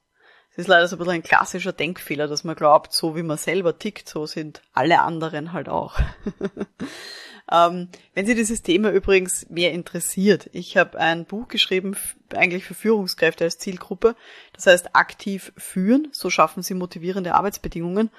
Es 0.53 0.58
ist 0.58 0.67
leider 0.69 0.88
so 0.88 0.95
ein 0.95 0.97
bisschen 0.97 1.13
ein 1.13 1.21
klassischer 1.21 1.71
Denkfehler, 1.71 2.27
dass 2.27 2.43
man 2.43 2.56
glaubt, 2.56 2.93
so 2.93 3.15
wie 3.15 3.21
man 3.21 3.38
selber 3.38 3.77
tickt, 3.77 4.10
so 4.10 4.25
sind 4.25 4.63
alle 4.73 5.01
anderen 5.01 5.53
halt 5.53 5.69
auch. 5.69 5.99
ähm, 7.51 7.89
wenn 8.13 8.25
Sie 8.25 8.36
dieses 8.36 8.62
Thema 8.62 8.91
übrigens 8.91 9.49
mehr 9.49 9.71
interessiert, 9.71 10.49
ich 10.53 10.77
habe 10.77 10.99
ein 10.99 11.25
Buch 11.25 11.47
geschrieben, 11.47 11.95
eigentlich 12.36 12.65
für 12.65 12.74
Führungskräfte 12.74 13.43
als 13.43 13.58
Zielgruppe, 13.58 14.15
das 14.54 14.67
heißt 14.67 14.96
aktiv 14.96 15.54
führen, 15.58 16.10
so 16.12 16.30
schaffen 16.30 16.63
Sie 16.63 16.74
motivierende 16.74 17.36
Arbeitsbedingungen. 17.36 18.10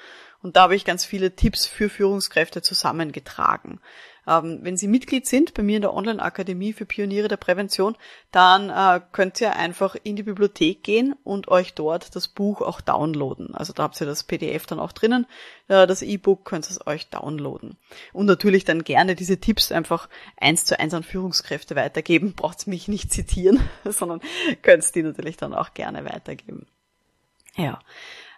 Und 0.43 0.57
da 0.57 0.63
habe 0.63 0.77
ich 0.77 0.85
ganz 0.85 1.07
viele 1.07 1.35
Tipps 1.35 1.67
für 1.67 1.89
Führungskräfte 1.89 2.61
zusammengetragen. 2.61 3.81
Ähm, 4.27 4.61
wenn 4.63 4.77
Sie 4.77 4.89
Mitglied 4.89 5.27
sind 5.27 5.55
bei 5.55 5.63
mir 5.63 5.77
in 5.77 5.83
der 5.83 5.95
Online-Akademie 5.95 6.73
für 6.73 6.87
Pioniere 6.87 7.29
der 7.29 7.37
Prävention, 7.37 7.97
dann 8.31 8.71
äh, 8.71 9.01
könnt 9.13 9.41
ihr 9.41 9.57
einfach 9.57 9.97
in 10.03 10.17
die 10.17 10.23
Bibliothek 10.23 10.83
gehen 10.83 11.15
und 11.25 11.49
euch 11.49 11.75
dort 11.75 12.15
das 12.17 12.29
Buch 12.29 12.63
auch 12.63 12.81
downloaden. 12.81 13.55
Also 13.55 13.73
da 13.73 13.85
habt 13.85 14.01
ihr 14.01 14.07
das 14.07 14.25
PDF 14.25 14.67
dann 14.67 14.81
auch 14.81 14.93
drinnen. 14.93 15.27
Äh, 15.69 15.87
das 15.87 16.03
E-Book 16.03 16.45
könnt 16.45 16.69
ihr 16.71 16.87
euch 16.87 17.09
downloaden. 17.09 17.77
Und 18.13 18.27
natürlich 18.27 18.65
dann 18.65 18.85
gerne 18.85 19.15
diese 19.15 19.39
Tipps 19.39 19.73
einfach 19.73 20.09
eins 20.37 20.65
zu 20.65 20.79
eins 20.79 20.95
an 20.95 21.03
Führungskräfte 21.03 21.77
weitergeben. 21.77 22.33
Braucht 22.37 22.67
mich 22.67 22.89
nicht 22.89 23.13
zitieren, 23.13 23.61
sondern 24.07 24.21
könnt 24.63 24.95
die 24.95 25.03
natürlich 25.03 25.37
dann 25.37 25.55
auch 25.55 25.75
gerne 25.75 26.05
weitergeben. 26.05 26.67
Ja. 27.57 27.79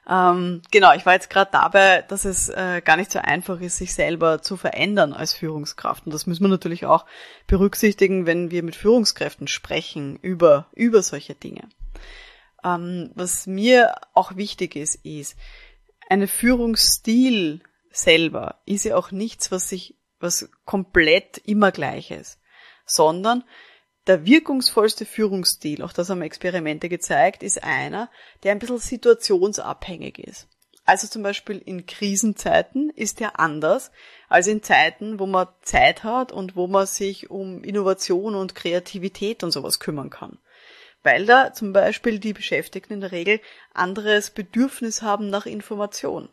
Ähm, 0.08 0.62
genau, 0.70 0.94
ich 0.94 1.04
war 1.04 1.14
jetzt 1.14 1.30
gerade 1.30 1.50
dabei, 1.50 2.02
dass 2.02 2.24
es 2.24 2.48
äh, 2.48 2.80
gar 2.84 2.96
nicht 2.96 3.10
so 3.10 3.18
einfach 3.18 3.60
ist, 3.60 3.78
sich 3.78 3.92
selber 3.92 4.40
zu 4.40 4.56
verändern 4.56 5.12
als 5.12 5.34
Führungskraft. 5.34 6.06
Und 6.06 6.14
das 6.14 6.26
müssen 6.26 6.44
wir 6.44 6.48
natürlich 6.48 6.86
auch 6.86 7.06
berücksichtigen, 7.48 8.24
wenn 8.24 8.52
wir 8.52 8.62
mit 8.62 8.76
Führungskräften 8.76 9.48
sprechen 9.48 10.16
über, 10.22 10.66
über 10.74 11.02
solche 11.02 11.34
Dinge. 11.34 11.68
Ähm, 12.62 13.10
was 13.14 13.48
mir 13.48 13.96
auch 14.14 14.36
wichtig 14.36 14.76
ist, 14.76 15.04
ist, 15.04 15.36
eine 16.08 16.28
Führungsstil 16.28 17.62
selber 17.90 18.60
ist 18.64 18.84
ja 18.84 18.94
auch 18.94 19.10
nichts, 19.10 19.50
was 19.50 19.68
sich, 19.68 19.96
was 20.20 20.48
komplett 20.64 21.38
immer 21.38 21.72
gleich 21.72 22.12
ist 22.12 22.38
sondern 22.86 23.44
der 24.06 24.24
wirkungsvollste 24.24 25.04
Führungsstil, 25.04 25.82
auch 25.82 25.92
das 25.92 26.10
haben 26.10 26.22
Experimente 26.22 26.88
gezeigt, 26.88 27.42
ist 27.42 27.62
einer, 27.62 28.10
der 28.42 28.52
ein 28.52 28.58
bisschen 28.58 28.78
situationsabhängig 28.78 30.18
ist. 30.18 30.48
Also 30.84 31.08
zum 31.08 31.24
Beispiel 31.24 31.58
in 31.58 31.84
Krisenzeiten 31.84 32.90
ist 32.90 33.18
der 33.18 33.40
anders 33.40 33.90
als 34.28 34.46
in 34.46 34.62
Zeiten, 34.62 35.18
wo 35.18 35.26
man 35.26 35.48
Zeit 35.62 36.04
hat 36.04 36.30
und 36.30 36.54
wo 36.54 36.68
man 36.68 36.86
sich 36.86 37.28
um 37.28 37.64
Innovation 37.64 38.36
und 38.36 38.54
Kreativität 38.54 39.42
und 39.42 39.50
sowas 39.50 39.80
kümmern 39.80 40.10
kann. 40.10 40.38
Weil 41.02 41.26
da 41.26 41.52
zum 41.52 41.72
Beispiel 41.72 42.20
die 42.20 42.32
Beschäftigten 42.32 42.94
in 42.94 43.00
der 43.00 43.12
Regel 43.12 43.40
anderes 43.74 44.30
Bedürfnis 44.30 45.02
haben 45.02 45.28
nach 45.28 45.46
Information. 45.46 46.28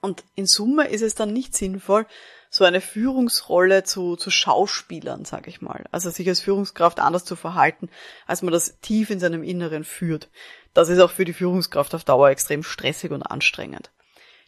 Und 0.00 0.24
in 0.34 0.46
Summe 0.46 0.88
ist 0.88 1.02
es 1.02 1.14
dann 1.14 1.32
nicht 1.32 1.56
sinnvoll, 1.56 2.06
so 2.50 2.64
eine 2.64 2.80
Führungsrolle 2.80 3.84
zu, 3.84 4.16
zu 4.16 4.30
Schauspielern, 4.30 5.24
sag 5.24 5.48
ich 5.48 5.60
mal. 5.60 5.84
Also 5.90 6.10
sich 6.10 6.28
als 6.28 6.40
Führungskraft 6.40 7.00
anders 7.00 7.24
zu 7.24 7.36
verhalten, 7.36 7.88
als 8.26 8.42
man 8.42 8.52
das 8.52 8.78
tief 8.80 9.10
in 9.10 9.20
seinem 9.20 9.42
Inneren 9.42 9.84
führt. 9.84 10.28
Das 10.74 10.88
ist 10.88 11.00
auch 11.00 11.10
für 11.10 11.24
die 11.24 11.32
Führungskraft 11.32 11.94
auf 11.94 12.04
Dauer 12.04 12.30
extrem 12.30 12.62
stressig 12.62 13.10
und 13.10 13.22
anstrengend. 13.22 13.90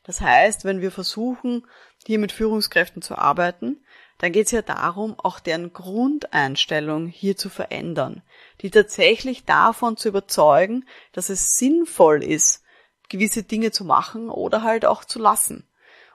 Das 0.05 0.21
heißt, 0.21 0.65
wenn 0.65 0.81
wir 0.81 0.91
versuchen, 0.91 1.67
hier 2.07 2.19
mit 2.19 2.33
Führungskräften 2.33 3.03
zu 3.03 3.17
arbeiten, 3.19 3.85
dann 4.19 4.33
geht 4.33 4.47
es 4.47 4.53
ja 4.53 4.63
darum, 4.63 5.19
auch 5.19 5.39
deren 5.39 5.73
Grundeinstellung 5.73 7.07
hier 7.07 7.37
zu 7.37 7.51
verändern, 7.51 8.23
die 8.61 8.71
tatsächlich 8.71 9.45
davon 9.45 9.97
zu 9.97 10.09
überzeugen, 10.09 10.87
dass 11.13 11.29
es 11.29 11.55
sinnvoll 11.55 12.23
ist, 12.23 12.65
gewisse 13.09 13.43
Dinge 13.43 13.71
zu 13.71 13.85
machen 13.85 14.29
oder 14.31 14.63
halt 14.63 14.85
auch 14.85 15.05
zu 15.05 15.19
lassen 15.19 15.65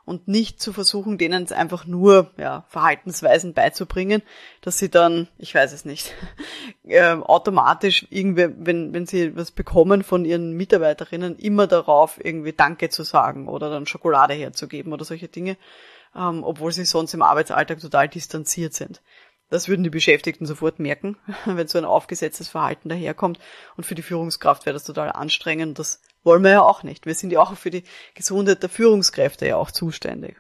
und 0.06 0.28
nicht 0.28 0.62
zu 0.62 0.74
versuchen, 0.74 1.18
denen 1.18 1.50
einfach 1.52 1.86
nur 1.86 2.32
ja, 2.38 2.66
Verhaltensweisen 2.68 3.54
beizubringen, 3.54 4.22
dass 4.62 4.78
sie 4.78 4.90
dann, 4.90 5.30
ich 5.38 5.56
weiß 5.56 5.72
es 5.72 5.86
nicht, 5.86 6.14
äh, 6.84 7.14
automatisch 7.14 8.06
irgendwie, 8.10 8.50
wenn, 8.58 8.94
wenn 8.94 9.06
sie 9.06 9.36
was 9.36 9.52
bekommen 9.52 10.04
von 10.04 10.26
ihren 10.26 10.54
Mitarbeiterinnen, 10.54 11.38
immer 11.38 11.68
darauf 11.68 12.24
irgendwie 12.24 12.54
Danke 12.54 12.90
zu 12.90 13.04
sagen 13.04 13.48
oder 13.48 13.70
dann 13.70 13.86
Schokolade 13.86 14.34
herzugeben 14.34 14.92
oder 14.92 15.06
solche 15.06 15.30
Dinge, 15.30 15.58
ähm, 16.16 16.44
obwohl 16.44 16.72
sie 16.72 16.86
sonst 16.86 17.14
im 17.14 17.22
Arbeitsalltag 17.22 17.80
total 17.80 18.10
distanziert 18.10 18.74
sind. 18.74 19.02
Das 19.50 19.68
würden 19.68 19.84
die 19.84 19.90
Beschäftigten 19.90 20.46
sofort 20.46 20.80
merken, 20.80 21.16
wenn 21.46 21.68
so 21.68 21.78
ein 21.78 21.86
aufgesetztes 21.86 22.50
Verhalten 22.50 22.90
daherkommt. 22.90 23.40
Und 23.78 23.86
für 23.86 23.96
die 23.96 24.02
Führungskraft 24.02 24.66
wäre 24.66 24.74
das 24.74 24.84
total 24.84 25.12
anstrengend. 25.12 25.80
Das 25.80 26.02
wollen 26.24 26.44
wir 26.44 26.52
ja 26.52 26.62
auch 26.62 26.84
nicht. 26.84 27.06
Wir 27.06 27.16
sind 27.16 27.32
ja 27.32 27.42
auch 27.42 27.56
für 27.56 27.72
die 27.72 27.84
Gesundheit 28.16 28.64
der 28.64 28.70
Führungskräfte 28.70 29.48
ja 29.48 29.58
auch 29.58 29.72
zuständig. 29.72 30.38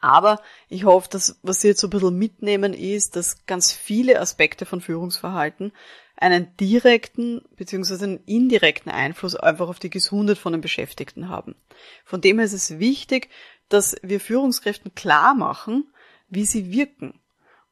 Aber 0.00 0.40
ich 0.68 0.84
hoffe, 0.84 1.08
dass 1.10 1.38
was 1.42 1.60
Sie 1.60 1.68
jetzt 1.68 1.80
so 1.80 1.88
ein 1.88 1.90
bisschen 1.90 2.16
mitnehmen 2.16 2.72
ist, 2.72 3.16
dass 3.16 3.46
ganz 3.46 3.72
viele 3.72 4.20
Aspekte 4.20 4.64
von 4.64 4.80
Führungsverhalten 4.80 5.72
einen 6.16 6.56
direkten 6.56 7.42
bzw. 7.56 8.04
einen 8.04 8.24
indirekten 8.24 8.90
Einfluss 8.90 9.34
einfach 9.34 9.68
auf 9.68 9.78
die 9.78 9.90
Gesundheit 9.90 10.38
von 10.38 10.52
den 10.52 10.60
Beschäftigten 10.60 11.28
haben. 11.28 11.56
Von 12.04 12.20
dem 12.20 12.38
her 12.38 12.46
ist 12.46 12.52
es 12.52 12.78
wichtig, 12.78 13.28
dass 13.68 13.96
wir 14.02 14.20
Führungskräften 14.20 14.94
klar 14.94 15.34
machen, 15.34 15.92
wie 16.28 16.44
sie 16.44 16.70
wirken 16.70 17.20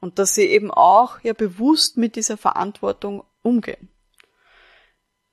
und 0.01 0.19
dass 0.19 0.35
sie 0.35 0.47
eben 0.47 0.71
auch 0.71 1.21
ja 1.23 1.33
bewusst 1.33 1.97
mit 1.97 2.17
dieser 2.17 2.37
Verantwortung 2.37 3.25
umgehen. 3.43 3.89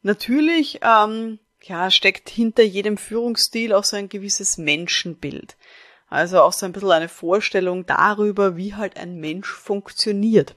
Natürlich 0.04 0.80
ähm, 0.84 1.40
ja, 1.64 1.90
steckt 1.90 2.30
hinter 2.30 2.64
jedem 2.64 2.98
Führungsstil 2.98 3.74
auch 3.74 3.86
so 3.86 3.96
ein 3.96 4.10
gewisses 4.10 4.58
Menschenbild. 4.58 5.56
Also 6.10 6.42
auch 6.42 6.54
so 6.54 6.66
ein 6.66 6.74
bisschen 6.74 6.92
eine 6.92 7.10
Vorstellung 7.10 7.86
darüber, 7.86 8.56
wie 8.56 8.76
halt 8.76 8.98
ein 8.98 9.16
Mensch 9.16 9.52
funktioniert. 9.52 10.56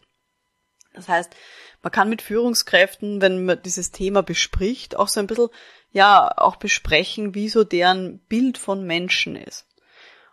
Das 0.93 1.09
heißt, 1.09 1.35
man 1.83 1.93
kann 1.93 2.09
mit 2.09 2.23
Führungskräften, 2.23 3.21
wenn 3.21 3.45
man 3.45 3.63
dieses 3.63 3.93
Thema 3.93 4.23
bespricht, 4.23 4.97
auch 4.97 5.09
so 5.09 5.21
ein 5.21 5.27
bisschen, 5.27 5.49
ja, 5.93 6.31
auch 6.37 6.57
besprechen, 6.57 7.35
wie 7.35 7.49
so 7.49 7.65
deren 7.65 8.19
Bild 8.19 8.59
von 8.59 8.85
Menschen 8.85 9.37
ist. 9.37 9.67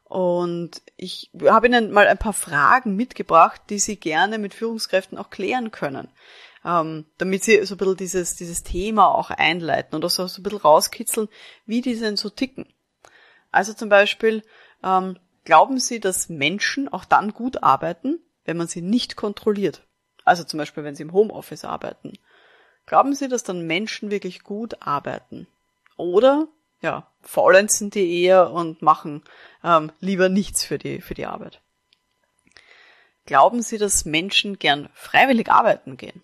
Und 0.04 0.82
ich 0.98 1.32
habe 1.46 1.68
Ihnen 1.68 1.92
mal 1.92 2.08
ein 2.08 2.18
paar 2.18 2.34
Fragen 2.34 2.96
mitgebracht, 2.96 3.62
die 3.70 3.80
Sie 3.80 3.98
gerne 3.98 4.40
mit 4.40 4.54
Führungskräften 4.54 5.18
auch 5.18 5.30
klären 5.30 5.72
können, 5.72 6.10
ähm, 6.66 7.06
damit 7.18 7.44
Sie 7.44 7.64
so 7.66 7.76
ein 7.76 7.78
bisschen 7.78 7.98
dieses, 7.98 8.36
dieses 8.36 8.64
Thema 8.64 9.08
auch 9.08 9.30
einleiten 9.30 9.96
und 9.96 10.06
auch 10.06 10.10
so, 10.10 10.24
ein 10.24 10.44
bisschen 10.44 10.60
rauskitzeln, 10.60 11.30
wie 11.66 11.82
die 11.82 12.00
denn 12.00 12.18
so 12.18 12.30
ticken. 12.30 12.68
Also 13.52 13.74
zum 13.74 13.90
Beispiel, 13.90 14.44
ähm, 14.84 15.18
glauben 15.46 15.80
Sie, 15.80 16.00
dass 16.00 16.30
Menschen 16.30 16.88
auch 16.88 17.06
dann 17.06 17.34
gut 17.34 17.64
arbeiten, 17.64 18.20
wenn 18.46 18.58
man 18.58 18.68
sie 18.68 18.82
nicht 18.82 19.16
kontrolliert? 19.16 19.84
Also 20.26 20.44
zum 20.44 20.58
Beispiel, 20.58 20.84
wenn 20.84 20.96
sie 20.96 21.04
im 21.04 21.14
Homeoffice 21.14 21.66
arbeiten. 21.66 22.14
Glauben 22.86 23.16
Sie, 23.16 23.28
dass 23.28 23.44
dann 23.44 23.66
Menschen 23.66 24.12
wirklich 24.12 24.44
gut 24.44 24.82
arbeiten? 24.82 25.48
Oder 25.96 26.48
ja, 26.82 27.08
faulenzen 27.22 27.90
die 27.90 28.24
eher 28.24 28.52
und 28.52 28.82
machen 28.82 29.24
ähm, 29.64 29.92
lieber 30.00 30.28
nichts 30.28 30.66
für 30.66 30.78
die, 30.78 31.00
für 31.02 31.14
die 31.14 31.26
Arbeit. 31.26 31.62
Glauben 33.26 33.62
Sie, 33.62 33.78
dass 33.78 34.04
Menschen 34.04 34.60
gern 34.60 34.90
freiwillig 34.94 35.50
arbeiten 35.50 35.96
gehen? 35.96 36.22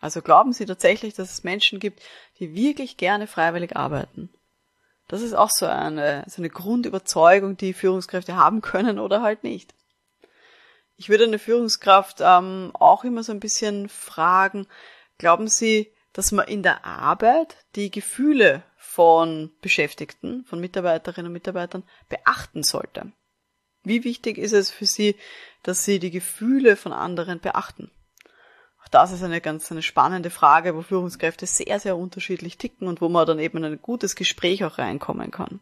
Also 0.00 0.22
glauben 0.22 0.52
Sie 0.52 0.66
tatsächlich, 0.66 1.14
dass 1.14 1.32
es 1.32 1.44
Menschen 1.44 1.80
gibt, 1.80 2.02
die 2.38 2.54
wirklich 2.54 2.96
gerne 2.96 3.26
freiwillig 3.26 3.76
arbeiten? 3.76 4.30
Das 5.08 5.22
ist 5.22 5.34
auch 5.34 5.50
so 5.50 5.66
eine, 5.66 6.24
so 6.28 6.40
eine 6.40 6.50
Grundüberzeugung, 6.50 7.56
die 7.56 7.72
Führungskräfte 7.72 8.36
haben 8.36 8.60
können 8.60 8.98
oder 8.98 9.22
halt 9.22 9.42
nicht. 9.42 9.74
Ich 10.96 11.08
würde 11.08 11.24
eine 11.24 11.38
Führungskraft 11.38 12.18
ähm, 12.20 12.72
auch 12.74 13.04
immer 13.04 13.22
so 13.22 13.32
ein 13.32 13.40
bisschen 13.40 13.88
fragen, 13.88 14.66
glauben 15.16 15.48
Sie, 15.48 15.92
dass 16.12 16.32
man 16.32 16.46
in 16.46 16.62
der 16.62 16.84
Arbeit 16.84 17.56
die 17.76 17.90
Gefühle 17.90 18.62
von 18.76 19.52
Beschäftigten, 19.62 20.44
von 20.44 20.60
Mitarbeiterinnen 20.60 21.28
und 21.28 21.32
Mitarbeitern 21.32 21.84
beachten 22.08 22.62
sollte. 22.62 23.12
Wie 23.84 24.04
wichtig 24.04 24.38
ist 24.38 24.52
es 24.52 24.70
für 24.70 24.86
Sie, 24.86 25.16
dass 25.62 25.84
Sie 25.84 25.98
die 25.98 26.10
Gefühle 26.10 26.76
von 26.76 26.92
anderen 26.92 27.40
beachten? 27.40 27.90
Auch 28.82 28.88
das 28.88 29.12
ist 29.12 29.22
eine 29.22 29.40
ganz 29.40 29.70
eine 29.70 29.82
spannende 29.82 30.30
Frage, 30.30 30.74
wo 30.74 30.82
Führungskräfte 30.82 31.46
sehr, 31.46 31.80
sehr 31.80 31.96
unterschiedlich 31.96 32.58
ticken 32.58 32.88
und 32.88 33.00
wo 33.00 33.08
man 33.08 33.26
dann 33.26 33.38
eben 33.38 33.58
in 33.58 33.64
ein 33.64 33.82
gutes 33.82 34.16
Gespräch 34.16 34.64
auch 34.64 34.78
reinkommen 34.78 35.30
kann. 35.30 35.60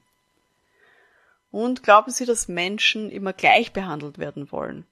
Und 1.50 1.83
glauben 1.83 2.11
Sie, 2.11 2.26
dass 2.26 2.48
Menschen 2.48 3.11
immer 3.11 3.33
gleich 3.33 3.72
behandelt 3.72 4.18
werden 4.18 4.52
wollen? 4.52 4.87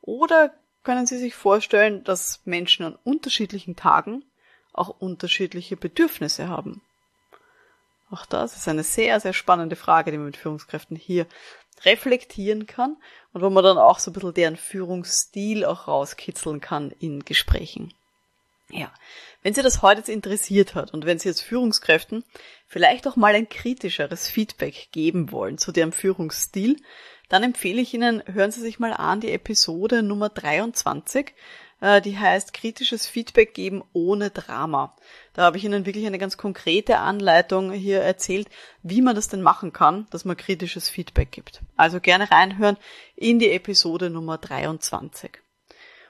Oder 0.00 0.54
können 0.82 1.06
Sie 1.06 1.18
sich 1.18 1.34
vorstellen, 1.34 2.04
dass 2.04 2.40
Menschen 2.44 2.86
an 2.86 2.98
unterschiedlichen 3.04 3.76
Tagen 3.76 4.24
auch 4.72 4.88
unterschiedliche 4.88 5.76
Bedürfnisse 5.76 6.48
haben? 6.48 6.80
Auch 8.10 8.24
das 8.24 8.56
ist 8.56 8.68
eine 8.68 8.84
sehr, 8.84 9.18
sehr 9.20 9.32
spannende 9.32 9.76
Frage, 9.76 10.12
die 10.12 10.16
man 10.16 10.26
mit 10.26 10.36
Führungskräften 10.36 10.96
hier 10.96 11.26
reflektieren 11.84 12.66
kann 12.66 12.96
und 13.36 13.42
wo 13.42 13.50
man 13.50 13.62
dann 13.62 13.76
auch 13.76 13.98
so 13.98 14.10
ein 14.10 14.14
bisschen 14.14 14.32
deren 14.32 14.56
Führungsstil 14.56 15.66
auch 15.66 15.88
rauskitzeln 15.88 16.62
kann 16.62 16.90
in 17.00 17.22
Gesprächen. 17.22 17.92
Ja, 18.70 18.90
wenn 19.42 19.52
Sie 19.52 19.60
das 19.60 19.82
heute 19.82 19.98
jetzt 19.98 20.08
interessiert 20.08 20.74
hat 20.74 20.94
und 20.94 21.04
wenn 21.04 21.18
Sie 21.18 21.28
jetzt 21.28 21.42
Führungskräften 21.42 22.24
vielleicht 22.66 23.06
auch 23.06 23.16
mal 23.16 23.34
ein 23.34 23.46
kritischeres 23.46 24.26
Feedback 24.26 24.88
geben 24.90 25.32
wollen 25.32 25.58
zu 25.58 25.70
deren 25.70 25.92
Führungsstil, 25.92 26.78
dann 27.28 27.42
empfehle 27.42 27.82
ich 27.82 27.92
Ihnen, 27.92 28.22
hören 28.24 28.52
Sie 28.52 28.62
sich 28.62 28.78
mal 28.78 28.94
an 28.94 29.20
die 29.20 29.32
Episode 29.32 30.02
Nummer 30.02 30.30
23 30.30 31.26
äh, 31.26 31.32
die 31.80 32.18
heißt 32.18 32.54
kritisches 32.54 33.06
Feedback 33.06 33.52
geben 33.54 33.84
ohne 33.92 34.30
Drama. 34.30 34.96
Da 35.34 35.42
habe 35.42 35.58
ich 35.58 35.64
Ihnen 35.64 35.86
wirklich 35.86 36.06
eine 36.06 36.18
ganz 36.18 36.36
konkrete 36.36 36.98
Anleitung 36.98 37.70
hier 37.72 38.00
erzählt, 38.00 38.48
wie 38.82 39.02
man 39.02 39.14
das 39.14 39.28
denn 39.28 39.42
machen 39.42 39.72
kann, 39.72 40.06
dass 40.10 40.24
man 40.24 40.36
kritisches 40.36 40.88
Feedback 40.88 41.32
gibt. 41.32 41.60
Also 41.76 42.00
gerne 42.00 42.30
reinhören 42.30 42.78
in 43.14 43.38
die 43.38 43.50
Episode 43.50 44.08
Nummer 44.10 44.38
23. 44.38 45.45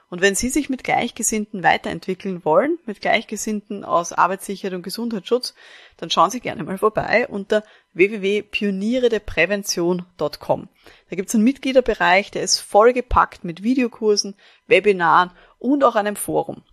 Und 0.09 0.21
wenn 0.21 0.35
Sie 0.35 0.47
sich 0.47 0.69
mit 0.69 0.85
Gleichgesinnten 0.85 1.63
weiterentwickeln 1.63 2.45
wollen, 2.45 2.79
mit 2.85 3.01
Gleichgesinnten 3.01 3.83
aus 3.83 4.13
Arbeitssicherheit 4.13 4.73
und 4.73 4.83
Gesundheitsschutz, 4.83 5.53
dann 5.97 6.09
schauen 6.09 6.29
Sie 6.29 6.39
gerne 6.39 6.63
mal 6.63 6.77
vorbei 6.77 7.27
unter 7.27 7.61
www.pionierederprävention.com. 7.93 10.69
Da 11.09 11.15
gibt 11.15 11.27
es 11.27 11.35
einen 11.35 11.43
Mitgliederbereich, 11.43 12.31
der 12.31 12.43
ist 12.43 12.59
vollgepackt 12.59 13.43
mit 13.43 13.63
Videokursen, 13.63 14.35
Webinaren 14.67 15.31
und 15.59 15.83
auch 15.83 15.95
einem 15.95 16.15
Forum. 16.15 16.63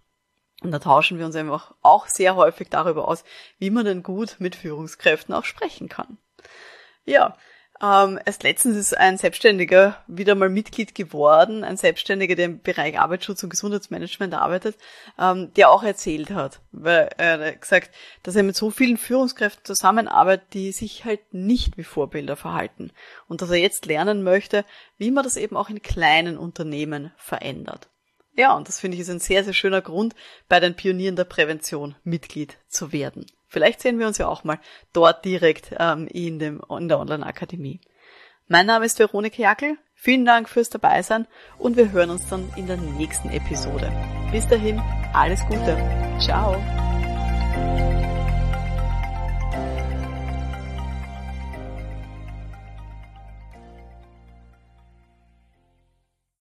Und 0.62 0.70
da 0.70 0.78
tauschen 0.78 1.18
wir 1.18 1.26
uns 1.26 1.34
einfach 1.34 1.74
auch 1.82 2.06
sehr 2.06 2.36
häufig 2.36 2.68
darüber 2.70 3.08
aus, 3.08 3.24
wie 3.58 3.70
man 3.70 3.84
denn 3.84 4.04
gut 4.04 4.36
mit 4.38 4.54
Führungskräften 4.54 5.34
auch 5.34 5.44
sprechen 5.44 5.88
kann. 5.88 6.18
Ja, 7.04 7.36
ähm, 7.84 8.18
erst 8.24 8.42
letztens 8.42 8.76
ist 8.76 8.96
ein 8.96 9.18
Selbstständiger 9.18 10.02
wieder 10.06 10.34
mal 10.34 10.48
Mitglied 10.48 10.94
geworden, 10.94 11.64
ein 11.64 11.76
Selbstständiger, 11.76 12.34
der 12.34 12.46
im 12.46 12.60
Bereich 12.60 12.98
Arbeitsschutz 12.98 13.42
und 13.42 13.50
Gesundheitsmanagement 13.50 14.32
arbeitet, 14.32 14.76
ähm, 15.18 15.52
der 15.54 15.70
auch 15.70 15.82
erzählt 15.82 16.30
hat, 16.30 16.60
weil 16.72 17.10
er 17.18 17.38
hat 17.38 17.60
gesagt, 17.60 17.90
dass 18.22 18.36
er 18.36 18.42
mit 18.42 18.56
so 18.56 18.70
vielen 18.70 18.96
Führungskräften 18.96 19.64
zusammenarbeitet, 19.64 20.54
die 20.54 20.72
sich 20.72 21.04
halt 21.04 21.34
nicht 21.34 21.76
wie 21.76 21.84
Vorbilder 21.84 22.36
verhalten 22.36 22.90
und 23.28 23.42
dass 23.42 23.50
er 23.50 23.58
jetzt 23.58 23.84
lernen 23.86 24.22
möchte, 24.22 24.64
wie 24.96 25.10
man 25.10 25.24
das 25.24 25.36
eben 25.36 25.56
auch 25.56 25.68
in 25.68 25.82
kleinen 25.82 26.38
Unternehmen 26.38 27.12
verändert. 27.16 27.90
Ja, 28.36 28.56
und 28.56 28.66
das 28.66 28.80
finde 28.80 28.96
ich 28.96 29.02
ist 29.02 29.10
ein 29.10 29.20
sehr, 29.20 29.44
sehr 29.44 29.52
schöner 29.52 29.82
Grund, 29.82 30.14
bei 30.48 30.58
den 30.58 30.74
Pionieren 30.74 31.16
der 31.16 31.24
Prävention 31.24 31.94
Mitglied 32.02 32.56
zu 32.68 32.92
werden. 32.92 33.26
Vielleicht 33.54 33.80
sehen 33.80 34.00
wir 34.00 34.08
uns 34.08 34.18
ja 34.18 34.26
auch 34.26 34.42
mal 34.42 34.58
dort 34.92 35.24
direkt 35.24 35.76
ähm, 35.78 36.08
in, 36.08 36.40
dem, 36.40 36.60
in 36.76 36.88
der 36.88 36.98
Online-Akademie. 36.98 37.80
Mein 38.48 38.66
Name 38.66 38.84
ist 38.84 38.98
Veronika 38.98 39.40
Jackel. 39.40 39.78
Vielen 39.94 40.24
Dank 40.24 40.48
fürs 40.48 40.70
Dabeisein 40.70 41.28
und 41.56 41.76
wir 41.76 41.92
hören 41.92 42.10
uns 42.10 42.26
dann 42.28 42.52
in 42.56 42.66
der 42.66 42.78
nächsten 42.78 43.30
Episode. 43.30 43.92
Bis 44.32 44.48
dahin, 44.48 44.82
alles 45.12 45.40
Gute. 45.46 45.78
Ciao. 46.18 46.60